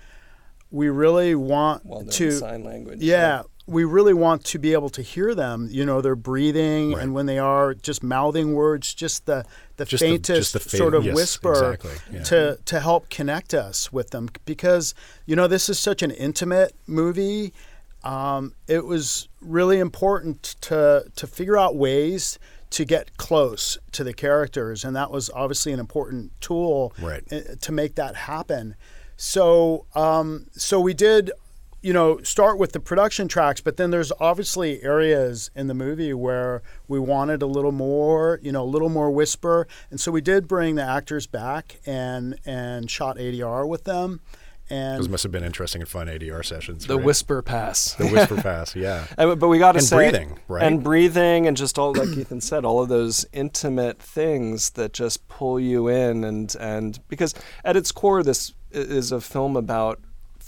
[0.71, 3.01] we really want Well, to sign language.
[3.01, 5.69] yeah, we really want to be able to hear them.
[5.71, 7.03] You know, they're breathing, Right.
[7.03, 9.45] and when they are just mouthing words, just the
[9.77, 12.23] the Just the- faintest the faint- sort of yes, whisper exactly, yeah.
[12.25, 14.29] to to help connect us with them.
[14.45, 14.95] Because
[15.27, 17.53] you know, this is such an intimate movie.
[18.05, 22.39] um, it was really important to to figure out ways
[22.71, 27.25] to get close to the characters, and that was obviously an important tool Right.
[27.61, 28.77] to make that happen.
[29.17, 31.31] So, um, so we did,
[31.83, 36.13] you know, start with the production tracks, but then there's obviously areas in the movie
[36.13, 40.21] where we wanted a little more, you know, a little more whisper, and so we
[40.21, 44.21] did bring the actors back and and shot ADR with them,
[44.69, 46.87] and Those must have been interesting and fun ADR sessions.
[46.87, 47.05] The right?
[47.05, 47.93] whisper pass.
[47.95, 49.07] the whisper pass, yeah.
[49.17, 50.63] And- but we got to say And breathing, right?
[50.65, 55.29] And breathing, and just all like Ethan said, all of those intimate things that just
[55.29, 57.33] pull you in, and and because
[57.65, 60.01] at its core, this is a film about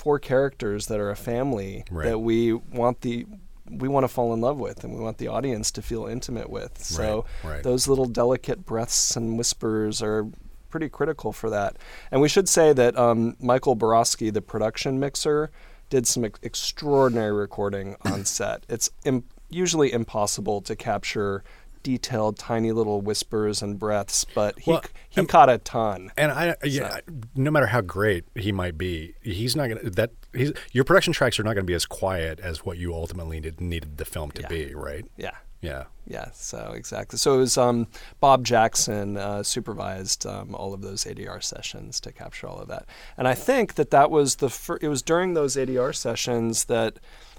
[0.09, 2.07] four characters that are a family Right.
[2.09, 3.27] that we want the
[3.71, 6.49] we want to fall in love with, and we want the audience to feel intimate
[6.49, 6.83] with.
[6.83, 7.63] So Right, right.
[7.63, 10.27] those little delicate breaths and whispers are
[10.71, 11.77] pretty critical for that.
[12.11, 15.51] And we should say that um, Michael Barosky, the production mixer,
[15.91, 18.65] did some ex- extraordinary recording on set.
[18.71, 21.45] It's Im- usually impossible to capture
[21.83, 26.11] detailed, tiny little whispers and breaths, but he Well, he caught a ton.
[26.17, 27.01] And I, yeah,
[27.35, 30.11] no matter how great he might be, he's not gonna that.
[30.35, 33.61] He's your production tracks are not gonna be as quiet as what you ultimately needed,
[33.61, 34.49] needed the film to Yeah.
[34.49, 35.05] be, right?
[35.17, 35.33] Yeah.
[35.61, 35.85] Yeah.
[36.07, 37.19] Yeah, so exactly.
[37.19, 37.89] So it was um,
[38.21, 42.87] Bob Jackson uh, supervised um, all of those ADR sessions to capture all of that,
[43.17, 46.99] and I think that that was the fir- it was during those ADR sessions that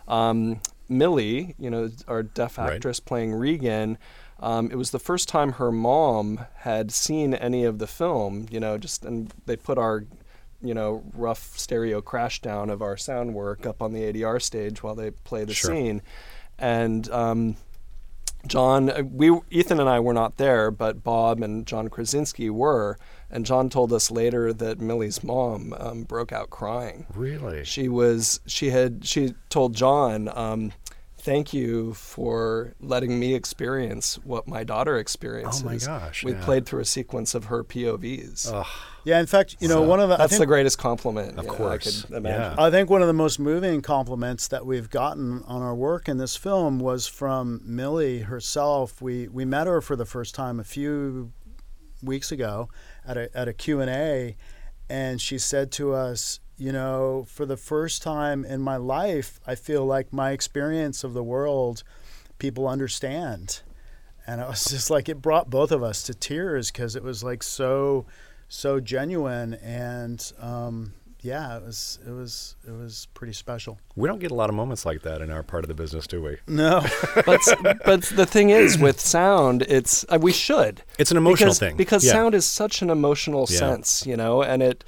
[0.10, 2.74] um, Millie, you know, our deaf Right.
[2.74, 3.98] actress playing Regan.
[4.42, 8.60] Um, it was the first time her mom had seen any of the film, you
[8.60, 10.06] know, just and they put our,
[10.62, 14.82] you know, rough stereo crash down of our sound work up on the ADR stage
[14.82, 15.72] while they play the Sure.
[15.76, 16.02] scene,
[16.58, 17.58] and um,
[18.48, 22.98] John, uh, we Ethan and I were not there, but Bob and John Krasinski were,
[23.30, 27.06] and John told us later that Millie's mom um, broke out crying.
[27.14, 27.66] Really?
[27.66, 30.72] She was she had she told John, um,
[31.22, 36.44] "Thank you for letting me experience what my daughter experiences." Oh my gosh, We yeah.
[36.44, 38.52] played through a sequence of her POVs.
[38.52, 38.66] Ugh,
[39.04, 39.20] yeah.
[39.20, 41.52] In fact, you know, So one of the that's think- the greatest compliment Of you
[41.52, 42.42] know, course, I could imagine.
[42.58, 42.64] yeah.
[42.64, 46.18] I think one of the most moving compliments that we've gotten on our work in
[46.18, 49.02] this film was from Millie herself.
[49.02, 51.32] We we met her for the first time a few
[52.02, 52.70] weeks ago
[53.06, 54.38] at a at a Q&A
[54.90, 59.56] and she said to us, you know, for the first time in my life, I
[59.56, 61.84] feel like my experience of the world
[62.38, 63.62] people understand.
[64.28, 67.24] And it was just like it brought both of us to tears because it was
[67.24, 68.06] like so
[68.48, 73.80] so genuine and um, yeah, it was it was it was pretty special.
[73.96, 76.08] we don't get a lot of moments like that in our part of the business,
[76.08, 76.38] do we?
[76.48, 76.82] No,
[77.26, 77.42] but
[77.86, 81.76] but the thing is with sound it's uh, we should It's an emotional because, thing.
[81.78, 82.12] because Yeah.
[82.14, 83.58] sound is such an emotional Yeah.
[83.60, 84.84] sense you know and it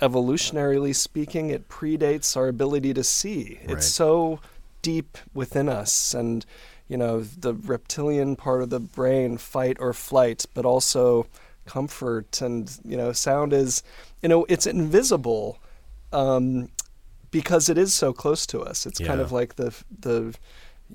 [0.00, 3.76] evolutionarily speaking it predates our ability to see Right.
[3.78, 4.40] it's so
[4.82, 6.44] deep within us and
[6.88, 11.26] you know the reptilian part of the brain fight or flight but also
[11.66, 13.82] comfort and you know sound is
[14.22, 15.58] you know it's invisible
[16.12, 16.68] um,
[17.30, 20.34] because it is so close to us it's kind of like the the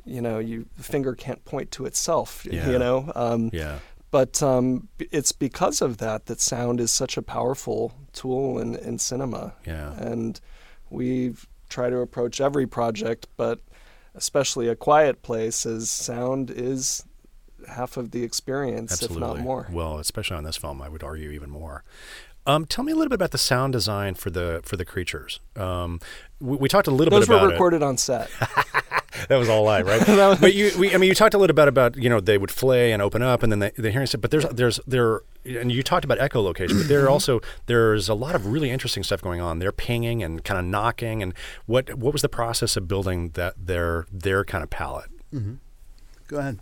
[0.06, 2.70] you know you the finger can't point to itself Yeah.
[2.70, 3.80] you know um, Yeah.
[4.16, 8.98] But um, it's because of that that sound is such a powerful tool in, in
[8.98, 9.92] cinema Yeah.
[10.12, 10.40] and
[10.90, 11.34] we
[11.70, 13.60] try to approach every project but
[14.14, 17.04] especially a quiet place as sound is
[17.68, 19.18] half of the experience Absolutely.
[19.18, 21.84] if not more Well, especially on this film, I would argue even more.
[22.48, 25.40] Um, tell me a little bit about the sound design for the for the creatures.
[25.56, 26.00] Um,
[26.40, 27.54] we, we talked a little those bit about Those were it.
[27.54, 28.30] recorded on set
[29.30, 30.06] That was all lie, right?
[30.40, 32.52] but you, we, I mean, you talked a little bit about you know they would
[32.52, 34.22] flay and open up, and then they, the hearing stuff.
[34.22, 38.14] But there's there's there, and you talked about echolocation, but there are also there's a
[38.14, 39.60] lot of really interesting stuff going on.
[39.60, 41.34] They're pinging and kind of knocking, and
[41.66, 45.10] what what was the process of building that their their kind of palette?
[46.28, 46.60] go ahead.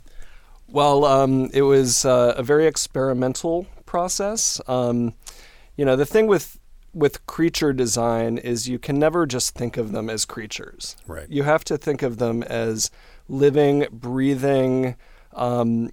[0.67, 4.59] Well, um, it was uh, a very experimental process.
[4.67, 5.13] Um,
[5.75, 6.57] you know, the thing with
[6.93, 10.95] with creature design is you can never just think of them as creatures.
[11.07, 11.29] Right.
[11.29, 12.91] You have to think of them as
[13.27, 14.95] living, breathing
[15.33, 15.91] um,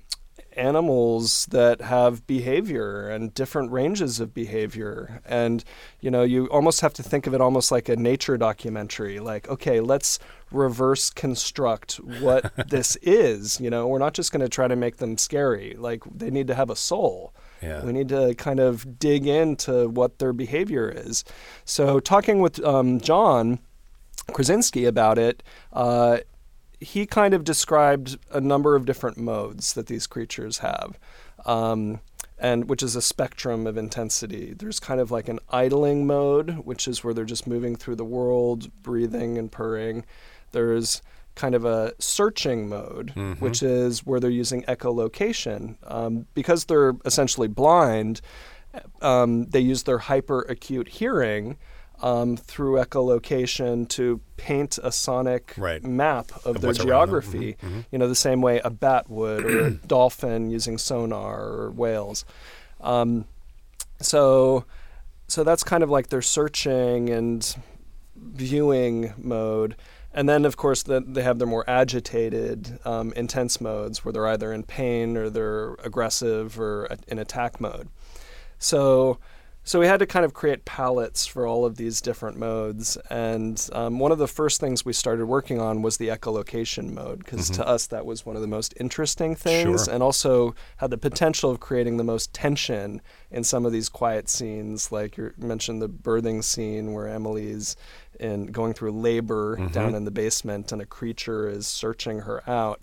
[0.56, 5.22] animals that have behavior and different ranges of behavior.
[5.24, 5.64] And,
[6.00, 9.20] you know, you almost have to think of it almost like a nature documentary.
[9.20, 10.18] Like, okay, let's
[10.50, 13.60] reverse construct what this is.
[13.60, 15.74] You know, we're not just going to try to make them scary.
[15.78, 17.32] Like, they need to have a soul.
[17.62, 17.84] Yeah.
[17.84, 21.24] We need to kind of dig into what their behavior is.
[21.64, 23.58] So, talking with um, John
[24.32, 25.42] Krasinski about it,
[25.72, 26.18] uh,
[26.80, 30.98] he kind of described a number of different modes that these creatures have.
[31.44, 32.00] Um,
[32.40, 34.54] and which is a spectrum of intensity.
[34.56, 38.04] There's kind of like an idling mode, which is where they're just moving through the
[38.04, 40.04] world, breathing and purring.
[40.52, 41.02] there's
[41.34, 43.42] kind of a searching mode, Mm-hmm.
[43.44, 45.76] which is where they're using echolocation.
[45.84, 48.20] Um, because they're essentially blind,
[49.02, 51.56] um, they use their hyper acute hearing
[52.02, 55.82] um, through echolocation to paint a sonic Right.
[55.84, 57.20] map of, Of their what's around them.
[57.20, 57.56] geography.
[57.62, 57.80] Mm-hmm.
[57.92, 62.24] You know, the same way a bat would, or a dolphin using sonar, or whales.
[62.80, 63.26] Um,
[64.00, 64.64] so,
[65.28, 67.54] so that's kind of like their searching and
[68.16, 69.76] viewing mode.
[70.12, 74.26] And then, of course, the, they have their more agitated, um, intense modes where they're
[74.26, 77.88] either in pain or they're aggressive or a- in attack mode.
[78.58, 79.18] So,
[79.62, 82.96] so we had to kind of create palettes for all of these different modes.
[83.08, 87.20] And um, one of the first things we started working on was the echolocation mode,
[87.20, 89.94] because to us that was one of the most interesting things, Sure.
[89.94, 93.00] and also had the potential of creating the most tension
[93.30, 94.90] in some of these quiet scenes.
[94.90, 97.76] Like you mentioned the birthing scene where Emily's
[98.20, 102.80] in going through labor down in the basement, and a creature is searching her out.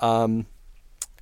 [0.00, 0.46] Um,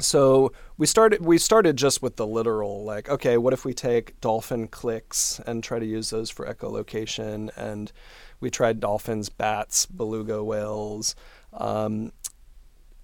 [0.00, 4.20] so we started we started just with the literal like okay what if we take
[4.20, 7.92] dolphin clicks and try to use those for echolocation and
[8.40, 11.14] we tried dolphins bats beluga whales
[11.52, 12.11] um,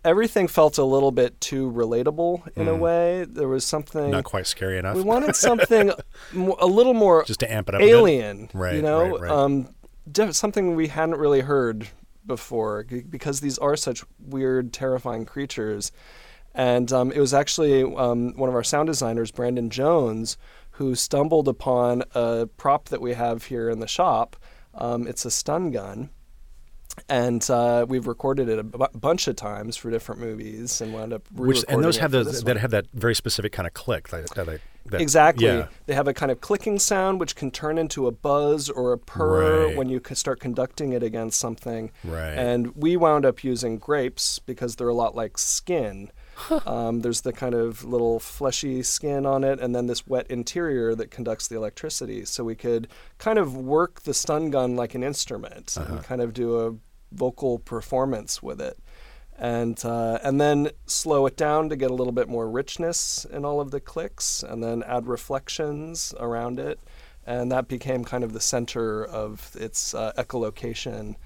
[0.05, 4.49] everything felt a little bit too relatable in a way there was something Not quite
[4.49, 4.97] scary enough.
[4.97, 5.93] we wanted something
[6.35, 7.83] a little more just to amp it up.
[7.83, 9.31] alien Right, you know right, right.
[9.31, 9.69] Um,
[10.31, 11.89] something we hadn't really heard
[12.27, 15.93] before g- because these are such weird terrifying creatures
[16.55, 20.37] and um, it was actually um, one of our sound designers brandon jones
[20.73, 24.37] who stumbled upon a prop that we have here in the shop
[24.75, 26.11] um, it's a stun gun
[27.09, 31.23] and uh, we've recorded it a bunch of times for different movies and wound up
[31.33, 32.57] Which and those have this that one.
[32.57, 34.09] have that very specific kind of click.
[34.09, 35.47] That, that, that, that- Exactly.
[35.47, 35.67] Yeah.
[35.87, 38.99] They have a kind of clicking sound which can turn into a buzz or a
[38.99, 39.77] purr Right.
[39.77, 41.91] when you start conducting it against something.
[42.05, 42.33] Right.
[42.35, 46.11] And we wound up using grapes because they're a lot like skin.
[46.65, 50.95] um, there's the kind of little fleshy skin on it, and then this wet interior
[50.95, 52.25] that conducts the electricity.
[52.25, 55.97] So we could kind of work the stun gun like an instrument Uh-huh.
[55.97, 56.75] and kind of do a
[57.13, 58.79] vocal performance with it
[59.41, 63.45] and uh, and then slow it down to get a little bit more richness in
[63.45, 66.79] all of the clicks, and then add reflections around it,
[67.27, 71.17] and that became kind of the center of its uh, echolocation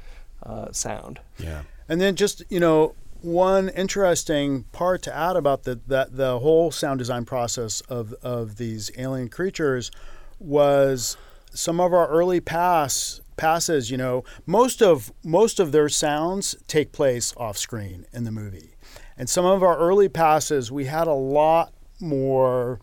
[0.45, 1.21] uh, sound.
[1.39, 1.63] yeah.
[1.89, 6.71] And then just you know one interesting part to add about the that the whole
[6.71, 9.91] sound design process of of these alien creatures
[10.39, 11.17] was
[11.53, 13.91] some of our early pass passes.
[13.91, 18.77] You know, most of most of their sounds take place off screen in the movie,
[19.17, 22.81] and some of our early passes we had a lot more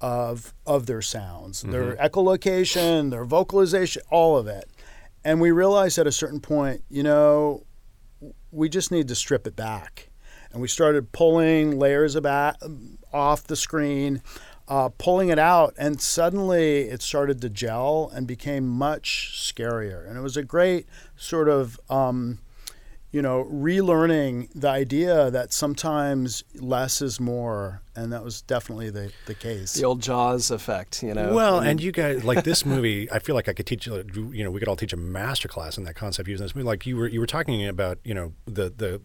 [0.00, 2.04] of of their sounds, their mm-hmm.
[2.04, 4.68] echolocation, their vocalization, all of it.
[5.24, 7.64] And we realized at a certain point, you know,
[8.50, 10.10] we just need to strip it back.
[10.52, 12.26] And we started pulling layers of
[13.12, 14.22] off the screen,
[14.68, 20.08] uh, pulling it out, and suddenly it started to gel and became much scarier.
[20.08, 20.86] And it was a great
[21.16, 22.38] sort of, um,
[23.12, 29.12] you know, relearning the idea that sometimes less is more, and that was definitely the,
[29.26, 29.74] the case.
[29.74, 31.34] The old Jaws effect, you know.
[31.34, 33.10] Well, and you guys like this movie.
[33.12, 34.02] I feel like I could teach you.
[34.32, 36.66] You know, we could all teach a master class in that concept using this movie.
[36.66, 39.00] Like you were, you were talking about, you know, the the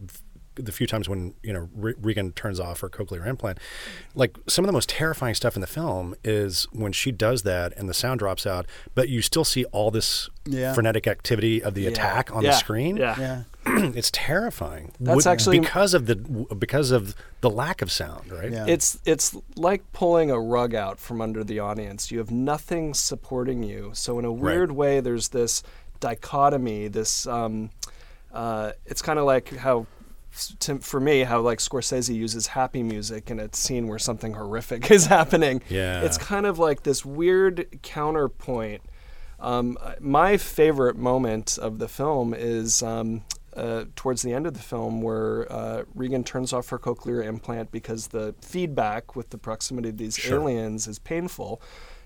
[0.56, 3.58] the few times when you know Re- Regan turns off her cochlear implant.
[4.14, 7.72] Like some of the most terrifying stuff in the film is when she does that
[7.76, 10.74] and the sound drops out, but you still see all this Yeah.
[10.74, 12.50] frenetic activity of the attack on Yeah.
[12.50, 12.96] the screen.
[12.96, 13.16] Yeah.
[13.18, 13.42] yeah.
[13.94, 14.92] it's terrifying.
[15.00, 16.16] That's Would- actually- because of the
[16.58, 18.50] because of the lack of sound, right?
[18.50, 18.66] Yeah.
[18.68, 22.10] It's it's like pulling a rug out from under the audience.
[22.10, 23.90] You have nothing supporting you.
[23.94, 25.62] So in a weird way, there's this
[26.00, 26.88] dichotomy.
[26.88, 27.70] This um,
[28.32, 29.86] uh, it's kind of like how.
[30.60, 34.90] To, for me, how like Scorsese uses happy music in a scene where something horrific
[34.90, 35.60] is happening.
[35.68, 36.02] Yeah.
[36.02, 38.82] It's kind of like this weird counterpoint.
[39.40, 43.22] Um, my favorite moment of the film is um,
[43.56, 47.72] uh, towards the end of the film where uh, Regan turns off her cochlear implant
[47.72, 50.40] because the feedback with the proximity of these Sure.
[50.40, 51.60] aliens is painful.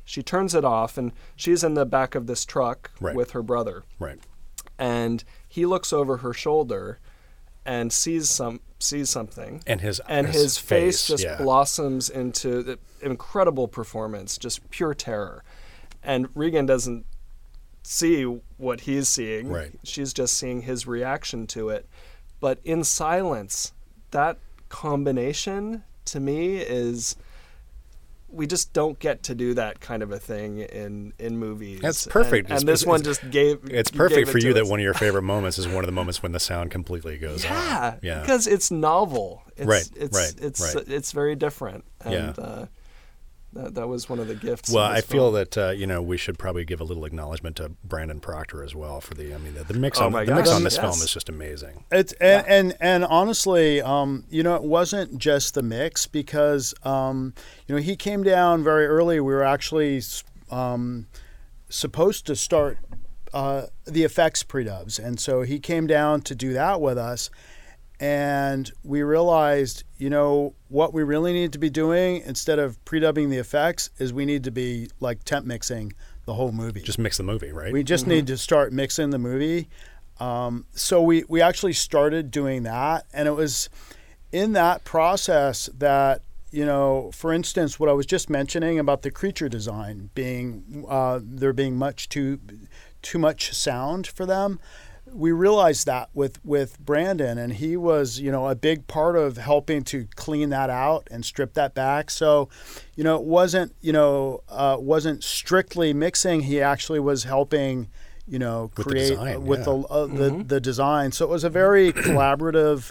[0.05, 3.14] She turns it off and she's in the back of this truck Right.
[3.16, 3.85] with her brother.
[3.99, 4.18] Right.
[4.79, 6.99] And he looks over her shoulder
[7.65, 11.39] and sees some sees something And his and his, face, face, just yeah.
[11.39, 15.43] blossoms into the incredible performance, just pure terror.
[16.03, 17.07] And Regan doesn't
[17.83, 18.25] see
[18.57, 19.49] what he's seeing.
[19.49, 19.73] Right.
[19.85, 21.89] She's just seeing his reaction to it.
[22.41, 23.73] But in silence,
[24.11, 24.39] that
[24.69, 27.17] combination to me is
[28.35, 31.80] we just don't get to do that kind of a thing in in movies.
[31.80, 32.51] That's perfect.
[32.51, 33.61] And, and this one just gave.
[33.70, 34.68] It's gave perfect it for you that us.
[34.68, 37.45] one of your favorite moments is one of the moments when the sound completely goes
[37.45, 37.99] Yeah, on.
[38.03, 38.20] Yeah.
[38.20, 39.43] because it's novel.
[39.57, 40.89] It's, Right, It's, right, It's right.
[40.89, 41.85] it's very different.
[42.05, 42.30] And, Yeah.
[42.37, 42.66] Uh,
[43.55, 44.71] that, that was one of the gifts.
[44.71, 47.57] Well, I this feel that uh, you know we should probably give a little acknowledgement
[47.57, 49.35] to Brandon Proctor as well for the.
[49.35, 50.83] I mean, the, the mix Oh on my the mix on this yes.
[50.83, 51.85] film is just amazing.
[51.91, 57.33] It's and, and and honestly, um, you know, it wasn't just the mix because um,
[57.67, 59.21] you know he came down very early.
[59.21, 60.03] We were actually
[60.51, 61.07] um,
[61.69, 62.79] supposed to start
[63.33, 67.31] uh, the effects pre-dubs, and so he came down to do that with us.
[68.01, 73.30] And we realized, you know, what we really need to be doing instead of pre-dubbing
[73.30, 75.92] the effects is we need to be like temp mixing
[76.26, 76.80] the whole movie.
[76.80, 77.72] Just mix the movie, right?
[77.72, 79.68] We just need to start mixing the movie.
[80.18, 83.07] Um, so we, we actually started doing that.
[83.12, 83.68] And it was
[84.32, 89.11] in that process that, you know, for instance, what I was just mentioning about the
[89.11, 92.40] creature design being, uh, there being much too,
[93.03, 94.61] too much sound for them.
[95.15, 99.37] We realized that with, with Brandon, and he was, you know, a big part of
[99.37, 102.11] helping to clean that out and strip that back.
[102.11, 102.49] So,
[102.97, 106.41] you know, it wasn't, you know, uh, wasn't strictly mixing.
[106.41, 107.89] He actually was helping,
[108.27, 109.65] you know, With the create design, with yeah.
[109.65, 111.12] the uh, the the design.
[111.12, 112.91] So it was a very collaborative,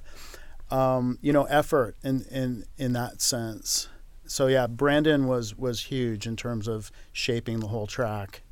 [0.71, 3.89] um, you know, effort in in in that sense.
[4.26, 8.43] So yeah, Brandon was was huge in terms of shaping the whole track.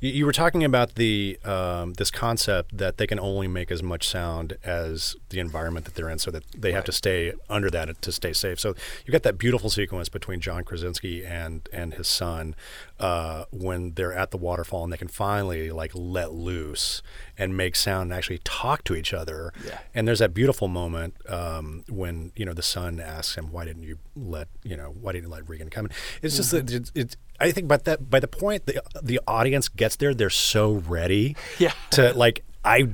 [0.00, 3.82] You, you were talking about the um, this concept that they can only make as
[3.82, 7.70] much sound as the environment that they're in, so that they have to stay under
[7.70, 8.58] that to stay safe.
[8.58, 8.74] So
[9.04, 12.54] you got that beautiful sequence between John Krasinski and and his son
[13.00, 17.02] uh, when they're at the waterfall and they can finally like let loose
[17.38, 19.52] and make sound and actually talk to each other.
[19.66, 19.78] Yeah.
[19.94, 23.82] And there's that beautiful moment um, when you know the son asks him, "Why didn't
[23.84, 25.92] you let you know Why didn't you let Regan come?" in?"
[26.22, 27.16] It's just that it's, it's.
[27.42, 31.36] I think, but that by the point the the audience gets there, they're so ready.
[31.58, 31.72] Yeah.
[31.92, 32.88] To like, I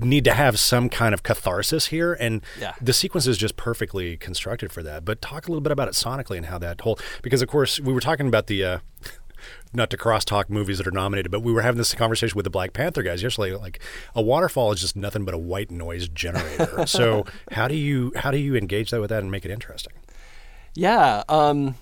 [0.00, 2.74] need to have some kind of catharsis here, and Yeah.
[2.80, 5.04] the sequence is just perfectly constructed for that.
[5.04, 7.78] But talk a little bit about it sonically and how that whole because of course
[7.78, 8.64] we were talking about the.
[8.64, 8.78] Uh,
[9.72, 12.50] not to crosstalk movies that are nominated, but we were having this conversation with the
[12.50, 13.54] Black Panther guys yesterday.
[13.54, 13.80] Like
[14.14, 16.86] a waterfall is just nothing but a white noise generator.
[16.86, 19.92] so how do you how do you engage that with that and make it interesting?
[20.74, 21.22] Yeah.
[21.28, 21.74] Um,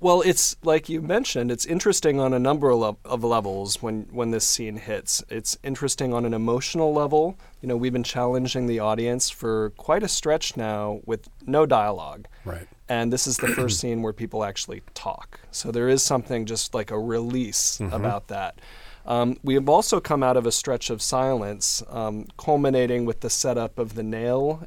[0.00, 1.50] well, it's like you mentioned.
[1.50, 5.22] It's interesting on a number of, of levels when when this scene hits.
[5.28, 7.38] It's interesting on an emotional level.
[7.60, 12.26] You know, we've been challenging the audience for quite a stretch now with no dialogue.
[12.46, 12.66] Right.
[12.90, 15.40] And this is the first scene where people actually talk.
[15.52, 17.94] So there is something just like a release Mm-hmm.
[17.94, 18.60] about that.
[19.06, 23.30] Um, we have also come out of a stretch of silence, um, culminating with the
[23.30, 24.66] setup of the nail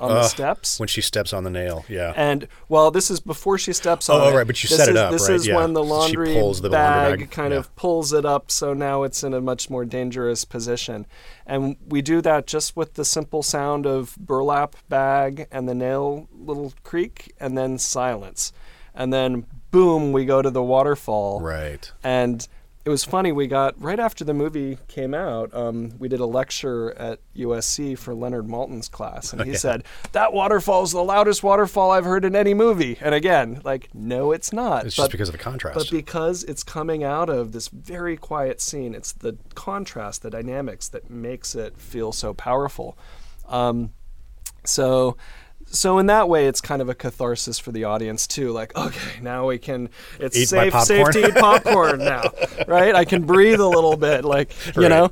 [0.00, 0.80] on the Ugh, steps.
[0.80, 1.84] when she steps on the nail.
[1.88, 2.12] Yeah.
[2.16, 4.36] And well, this is before she steps oh, oh, on Oh, it.
[4.38, 5.56] right, but you this set it is, up, This right, is yeah.
[5.56, 7.58] when the She laundry pulls the bag, laundry bag, kind yeah.
[7.58, 11.06] of pulls it up, so now it's in a much more dangerous position.
[11.46, 16.28] And we do that just with the simple sound of burlap bag and the nail
[16.34, 18.52] little creak, and then silence,
[18.94, 21.40] and then boom, we go to the waterfall.
[21.40, 21.92] right.
[22.02, 22.46] And
[22.84, 23.30] it was funny.
[23.30, 25.54] We got right after the movie came out.
[25.54, 30.32] Um, we did a lecture at USC for Leonard Maltin's class, and he said that
[30.32, 32.98] waterfall is the loudest waterfall I've heard in any movie.
[33.00, 34.86] And again, like, no, it's not.
[34.86, 35.78] It's but, just because of the contrast.
[35.78, 40.88] but because it's coming out of this very quiet scene, it's the contrast, the dynamics
[40.88, 42.98] that makes it feel so powerful.
[43.48, 43.92] Um,
[44.64, 45.16] so
[45.74, 49.20] so in that way it's kind of a catharsis for the audience too like okay
[49.22, 49.88] now we can
[50.20, 51.12] it's Eat safe safe popcorn.
[51.14, 52.22] to eat popcorn now
[52.68, 54.88] right i can breathe a little bit like you Right.
[54.88, 55.10] know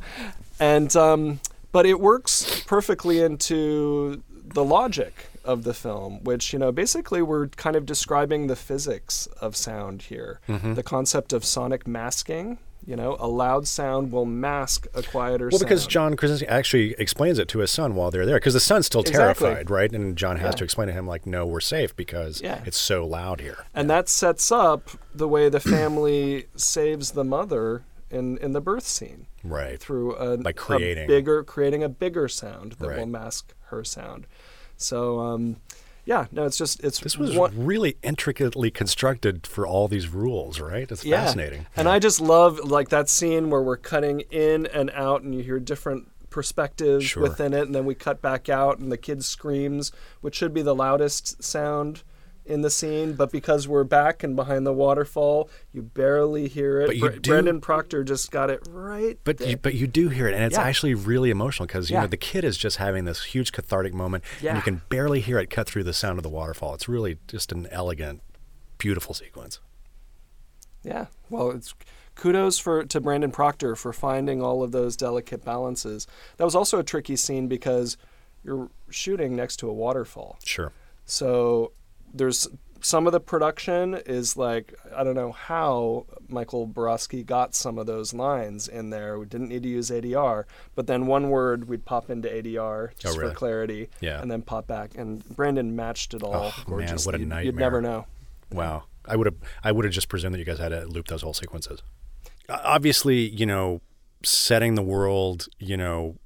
[0.61, 1.40] and um
[1.72, 7.48] but it works perfectly into the logic of the film which you know basically we're
[7.48, 10.74] kind of describing the physics of sound here Mm-hmm.
[10.74, 15.53] the concept of sonic masking you know a loud sound will mask a quieter sound.
[15.53, 15.87] Well, because.
[15.87, 19.01] John Krasinski actually explains it to his son while they're there, because the son's still
[19.03, 19.47] Exactly.
[19.49, 19.93] terrified, right?
[19.93, 20.59] And John has Yeah.
[20.59, 22.62] to explain to him, like, "No, we're safe because Yeah.
[22.64, 27.83] it's so loud here." And that sets up the way the family saves the mother
[28.11, 29.78] in, in the birth scene Right.
[29.78, 31.07] through a, By a creating.
[31.07, 33.09] bigger creating a bigger sound that will Right.
[33.09, 34.26] mask her sound.
[34.76, 35.57] So um,
[36.05, 40.61] yeah, no, it's just it's This was one, really intricately constructed for all these rules,
[40.61, 40.90] right?
[40.90, 41.24] It's yeah.
[41.24, 41.66] fascinating.
[41.76, 45.42] And I just love like that scene where we're cutting in and out, and you
[45.42, 47.22] hear different perspectives Sure.
[47.22, 50.62] within it, and then we cut back out, and the kid screams, which should be
[50.62, 52.03] the loudest sound
[52.51, 56.86] in the scene, but because we're back and behind the waterfall, you barely hear it.
[56.88, 59.18] But you Br- do- Brandon Proctor just got it right.
[59.24, 59.51] But there.
[59.51, 60.62] you, but you do hear it, and it's Yeah.
[60.64, 62.03] actually really emotional because you Yeah.
[62.03, 65.38] know the kid is just having this huge cathartic moment, and you can barely hear
[65.38, 66.74] it cut through the sound of the waterfall.
[66.74, 68.20] It's really just an elegant
[68.78, 69.61] beautiful sequence.
[70.82, 71.07] Yeah.
[71.28, 71.74] Well, it's
[72.14, 76.07] kudos for to Brandon Proctor for finding all of those delicate balances.
[76.38, 77.96] That was also a tricky scene because
[78.42, 80.38] you're shooting next to a waterfall.
[80.44, 80.72] Sure.
[81.05, 81.72] So
[82.12, 82.48] there's
[82.82, 87.86] some of the production is like I don't know how Michael Barosky got some of
[87.86, 89.18] those lines in there.
[89.18, 90.44] We didn't need to use ADR,
[90.74, 93.32] but then one word we'd pop into ADR oh, just Oh, really?
[93.32, 94.22] for clarity, Yeah.
[94.22, 94.96] and then pop back.
[94.96, 96.52] And Brandon matched it all.
[96.68, 97.42] Oh, man, what a You'd- nightmare.
[97.44, 98.06] You'd never know.
[98.50, 98.84] Wow.
[99.06, 101.22] I would have I would have just presumed that you guys had to loop those
[101.22, 101.82] whole sequences.
[102.48, 103.80] Obviously, you know,
[104.22, 106.16] setting the world, you know,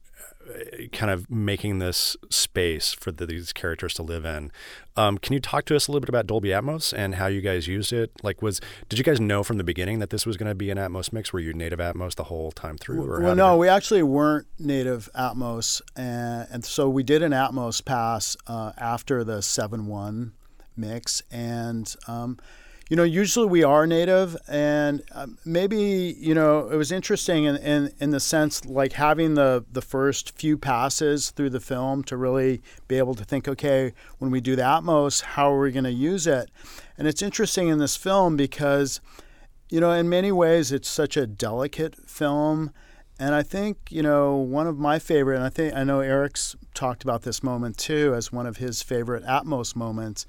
[0.92, 4.52] kind of making this space for the, these characters to live in.
[4.96, 7.40] Um, can you talk to us a little bit about Dolby Atmos and how you
[7.40, 8.10] guys used it?
[8.22, 10.70] Like, was did you guys know from the beginning that this was going to be
[10.70, 11.32] an Atmos mix?
[11.32, 13.04] Were you native Atmos the whole time through?
[13.04, 17.84] Or Well, no, we actually weren't native Atmos, and, and so we did an Atmos
[17.84, 20.32] pass uh, after the seven one
[20.76, 22.38] mix, and um,
[22.90, 27.56] you know, usually we are native, and um, maybe you know it was interesting in,
[27.56, 32.16] in in the sense like having the the first few passes through the film to
[32.16, 35.84] really be able to think, okay, when we do the Atmos, how are we going
[35.84, 36.50] to use it?
[36.98, 39.00] And it's interesting in this film because
[39.70, 42.70] you know, in many ways, it's such a delicate film.
[43.18, 46.54] And I think, you know, one of my favorite, and I think I know Erik's
[46.74, 50.26] talked about this moment too as one of his favorite Atmos moments,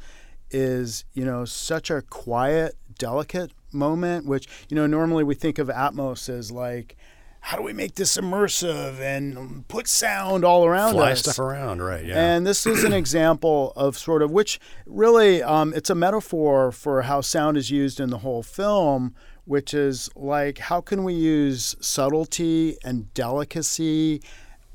[0.55, 5.67] is, you know, such a quiet, delicate moment, which, you know, normally we think of
[5.67, 6.95] Atmos as like,
[7.41, 11.19] how do we make this immersive and put sound all around fly us?
[11.19, 12.03] stuff around, right?
[12.03, 12.15] Yeah.
[12.19, 17.03] And this is an example of sort of which really um, it's a metaphor for
[17.03, 21.75] how sound is used in the whole film, which is like how can we use
[21.81, 24.23] subtlety and delicacy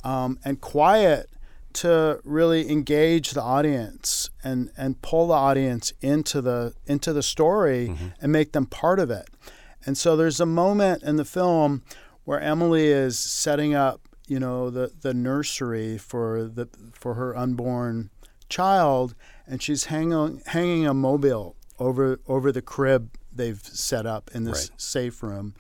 [0.05, 1.29] um, and quiet
[1.75, 7.89] to really engage the audience and, and pull the audience into the into the story
[7.89, 8.09] mm-hmm.
[8.21, 9.29] and make them part of it.
[9.87, 11.83] And so there's a moment in the film
[12.25, 18.11] where Emily is setting up, you know, the, the nursery for the for her unborn
[18.49, 19.15] child,
[19.47, 24.71] and she's hanging hanging a mobile over over the crib they've set up in this
[24.71, 24.81] Right.
[24.81, 25.55] safe room.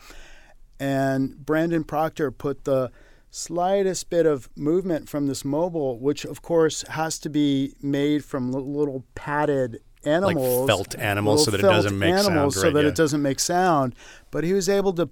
[0.79, 2.91] And Brandon Proctor put the
[3.31, 8.53] slightest bit of movement from this mobile, which of course has to be made from
[8.53, 12.83] little padded animals, felt animals so that it doesn't make sound, animals, so right, that
[12.83, 12.89] yeah.
[12.89, 13.95] it doesn't make sound.
[14.31, 15.11] But he was able to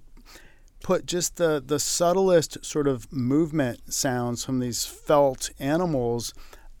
[0.81, 6.33] put just the the subtlest sort of movement sounds from these felt animals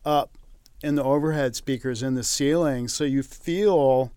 [0.05, 0.37] up
[0.81, 4.13] in the overhead speakers in the ceiling, so you feel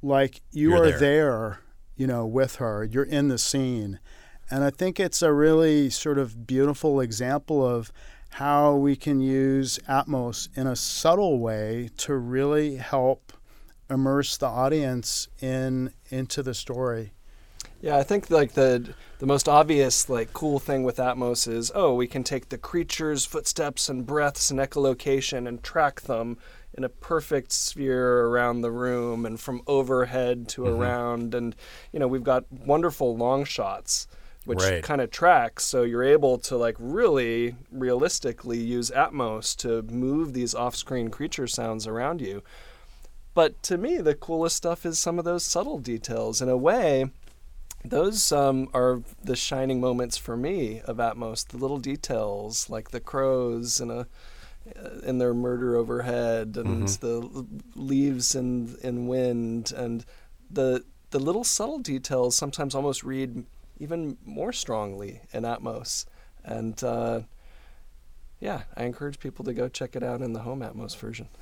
[0.00, 0.98] like you You're are there.
[0.98, 1.60] there,
[1.96, 2.84] you know, with her.
[2.84, 3.98] You're in the scene.
[4.52, 7.90] And I think it's a really sort of beautiful example of
[8.28, 13.32] how we can use Atmos in a subtle way to really help
[13.88, 17.14] immerse the audience in into the story.
[17.80, 21.94] Yeah, I think like the the most obvious like cool thing with Atmos is oh
[21.94, 26.36] we can take the creatures' footsteps and breaths and echolocation and track them
[26.74, 30.82] in a perfect sphere around the room and from overhead to Mm-hmm.
[30.82, 31.56] around and
[31.90, 34.06] you know we've got wonderful long shots
[34.44, 34.82] which Right.
[34.82, 40.54] kind of tracks so you're able to like really realistically use Atmos to move these
[40.54, 42.42] off-screen creature sounds around you.
[43.34, 46.42] But to me, the coolest stuff is some of those subtle details.
[46.42, 47.10] In a way,
[47.84, 51.46] those um, are the shining moments for me of Atmos.
[51.48, 54.06] The little details, like the crows and a
[55.02, 60.04] in their murder overhead, and the l- leaves in in wind, and
[60.50, 63.44] the the little subtle details sometimes almost read
[63.82, 66.04] even more strongly in Atmos.
[66.44, 67.22] And uh,
[68.38, 71.28] yeah, I encourage people to go check it out in the home Atmos version.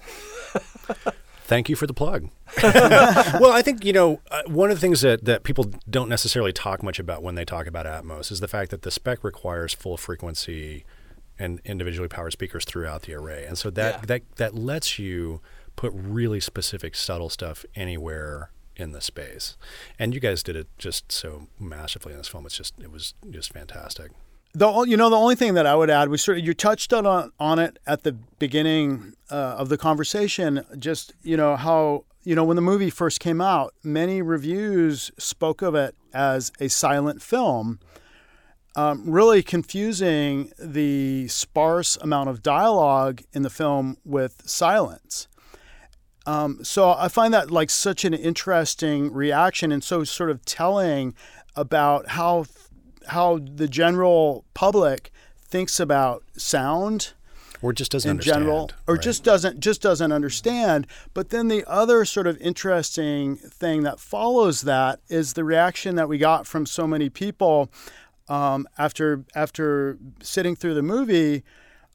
[1.45, 2.30] Thank you for the plug.
[2.62, 6.53] well, I think you know uh, one of the things that that people don't necessarily
[6.53, 9.74] talk much about when they talk about Atmos is the fact that the spec requires
[9.74, 10.84] full frequency
[11.38, 14.01] and individually powered speakers throughout the array, and so that Yeah.
[14.07, 15.41] that that lets you
[15.76, 18.51] put really specific subtle stuff anywhere
[18.81, 19.57] in the space.
[19.99, 22.47] And you guys did it just so massively in this film.
[22.47, 24.12] It's just it was just fantastic.
[24.53, 26.93] The you know the only thing that I would add we sort of you touched
[26.93, 30.64] on on, on it at the beginning uh, of the conversation.
[30.76, 35.62] Just you know how you know when the movie first came out, many reviews spoke
[35.62, 37.78] of it as a silent film,
[38.74, 45.28] um, really confusing the sparse amount of dialogue in the film with silence.
[46.27, 51.14] Um, so I find that like such an interesting reaction and so sort of telling
[51.57, 52.47] about how
[53.09, 55.11] how the general public
[55.43, 57.14] thinks about sound
[57.62, 59.03] or just doesn't in understand, general, or right?
[59.03, 60.87] just doesn't just doesn't understand.
[61.12, 66.09] But then the other sort of interesting thing that follows that is the reaction that
[66.09, 67.71] we got from so many people
[68.29, 71.43] um, after after sitting through the movie,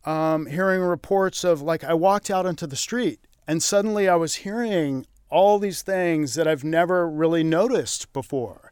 [0.05, 4.35] um, hearing reports of like I walked out into the street and suddenly I was
[4.35, 8.71] hearing all these things that I've never really noticed before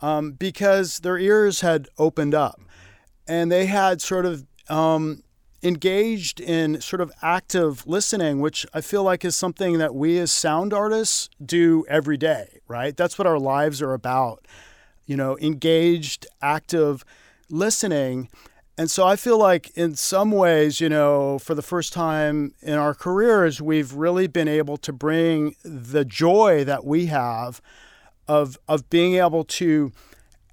[0.00, 2.60] um, because their ears had opened up
[3.26, 5.22] and they had sort of um,
[5.62, 10.30] engaged in sort of active listening, which I feel like is something that we as
[10.30, 12.96] sound artists do every day, right?
[12.96, 14.46] That's what our lives are about,
[15.06, 17.04] you know, engaged, active
[17.50, 18.28] listening.
[18.78, 22.74] And so I feel like in some ways, you know, for the first time in
[22.74, 27.62] our careers, we've really been able to bring the joy that we have
[28.28, 29.92] of of being able to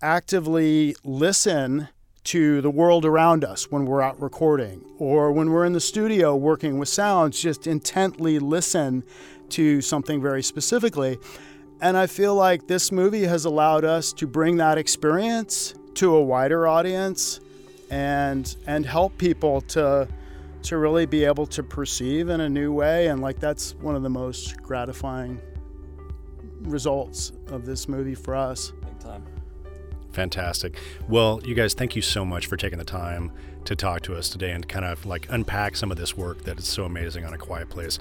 [0.02, 1.90] actively listen
[2.24, 6.34] to the world around us when we're out recording or when we're in the studio
[6.34, 9.04] working with sounds, just intently listen
[9.50, 11.18] to something very specifically.
[11.82, 16.24] And I feel like this movie has allowed us to bring that experience to a
[16.24, 17.42] wider audience
[17.94, 20.08] and and help people to
[20.64, 24.02] to really be able to perceive in a new way and like that's one of
[24.02, 25.40] the most gratifying
[26.62, 28.72] results of this movie for us.
[28.82, 29.24] Big time.
[30.12, 30.78] Fantastic.
[31.08, 33.32] Well, you guys, thank you so much for taking the time
[33.66, 36.58] to talk to us today and kind of like unpack some of this work that
[36.58, 38.00] is so amazing on A Quiet Place.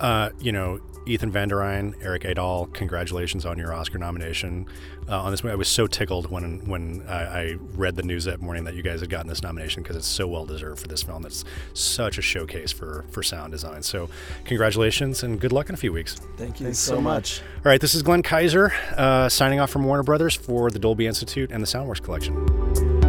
[0.00, 4.66] Uh, you know, Ethan Van der Ryn, Erik Aadahl, congratulations on your Oscar nomination
[5.08, 5.52] uh, on this movie.
[5.52, 8.82] I was so tickled when when I, I read the news that morning that you
[8.82, 11.24] guys had gotten this nomination because it's so well deserved for this film.
[11.26, 11.44] It's
[11.74, 13.82] such a showcase for for sound design.
[13.82, 14.08] So,
[14.44, 16.14] congratulations and good luck in a few weeks.
[16.36, 17.40] Thank you Thanks so, so much.
[17.56, 21.06] All right, this is Glenn Kiser uh, signing off from Warner Brothers for the Dolby
[21.06, 22.99] Institute and the Soundworks Collection.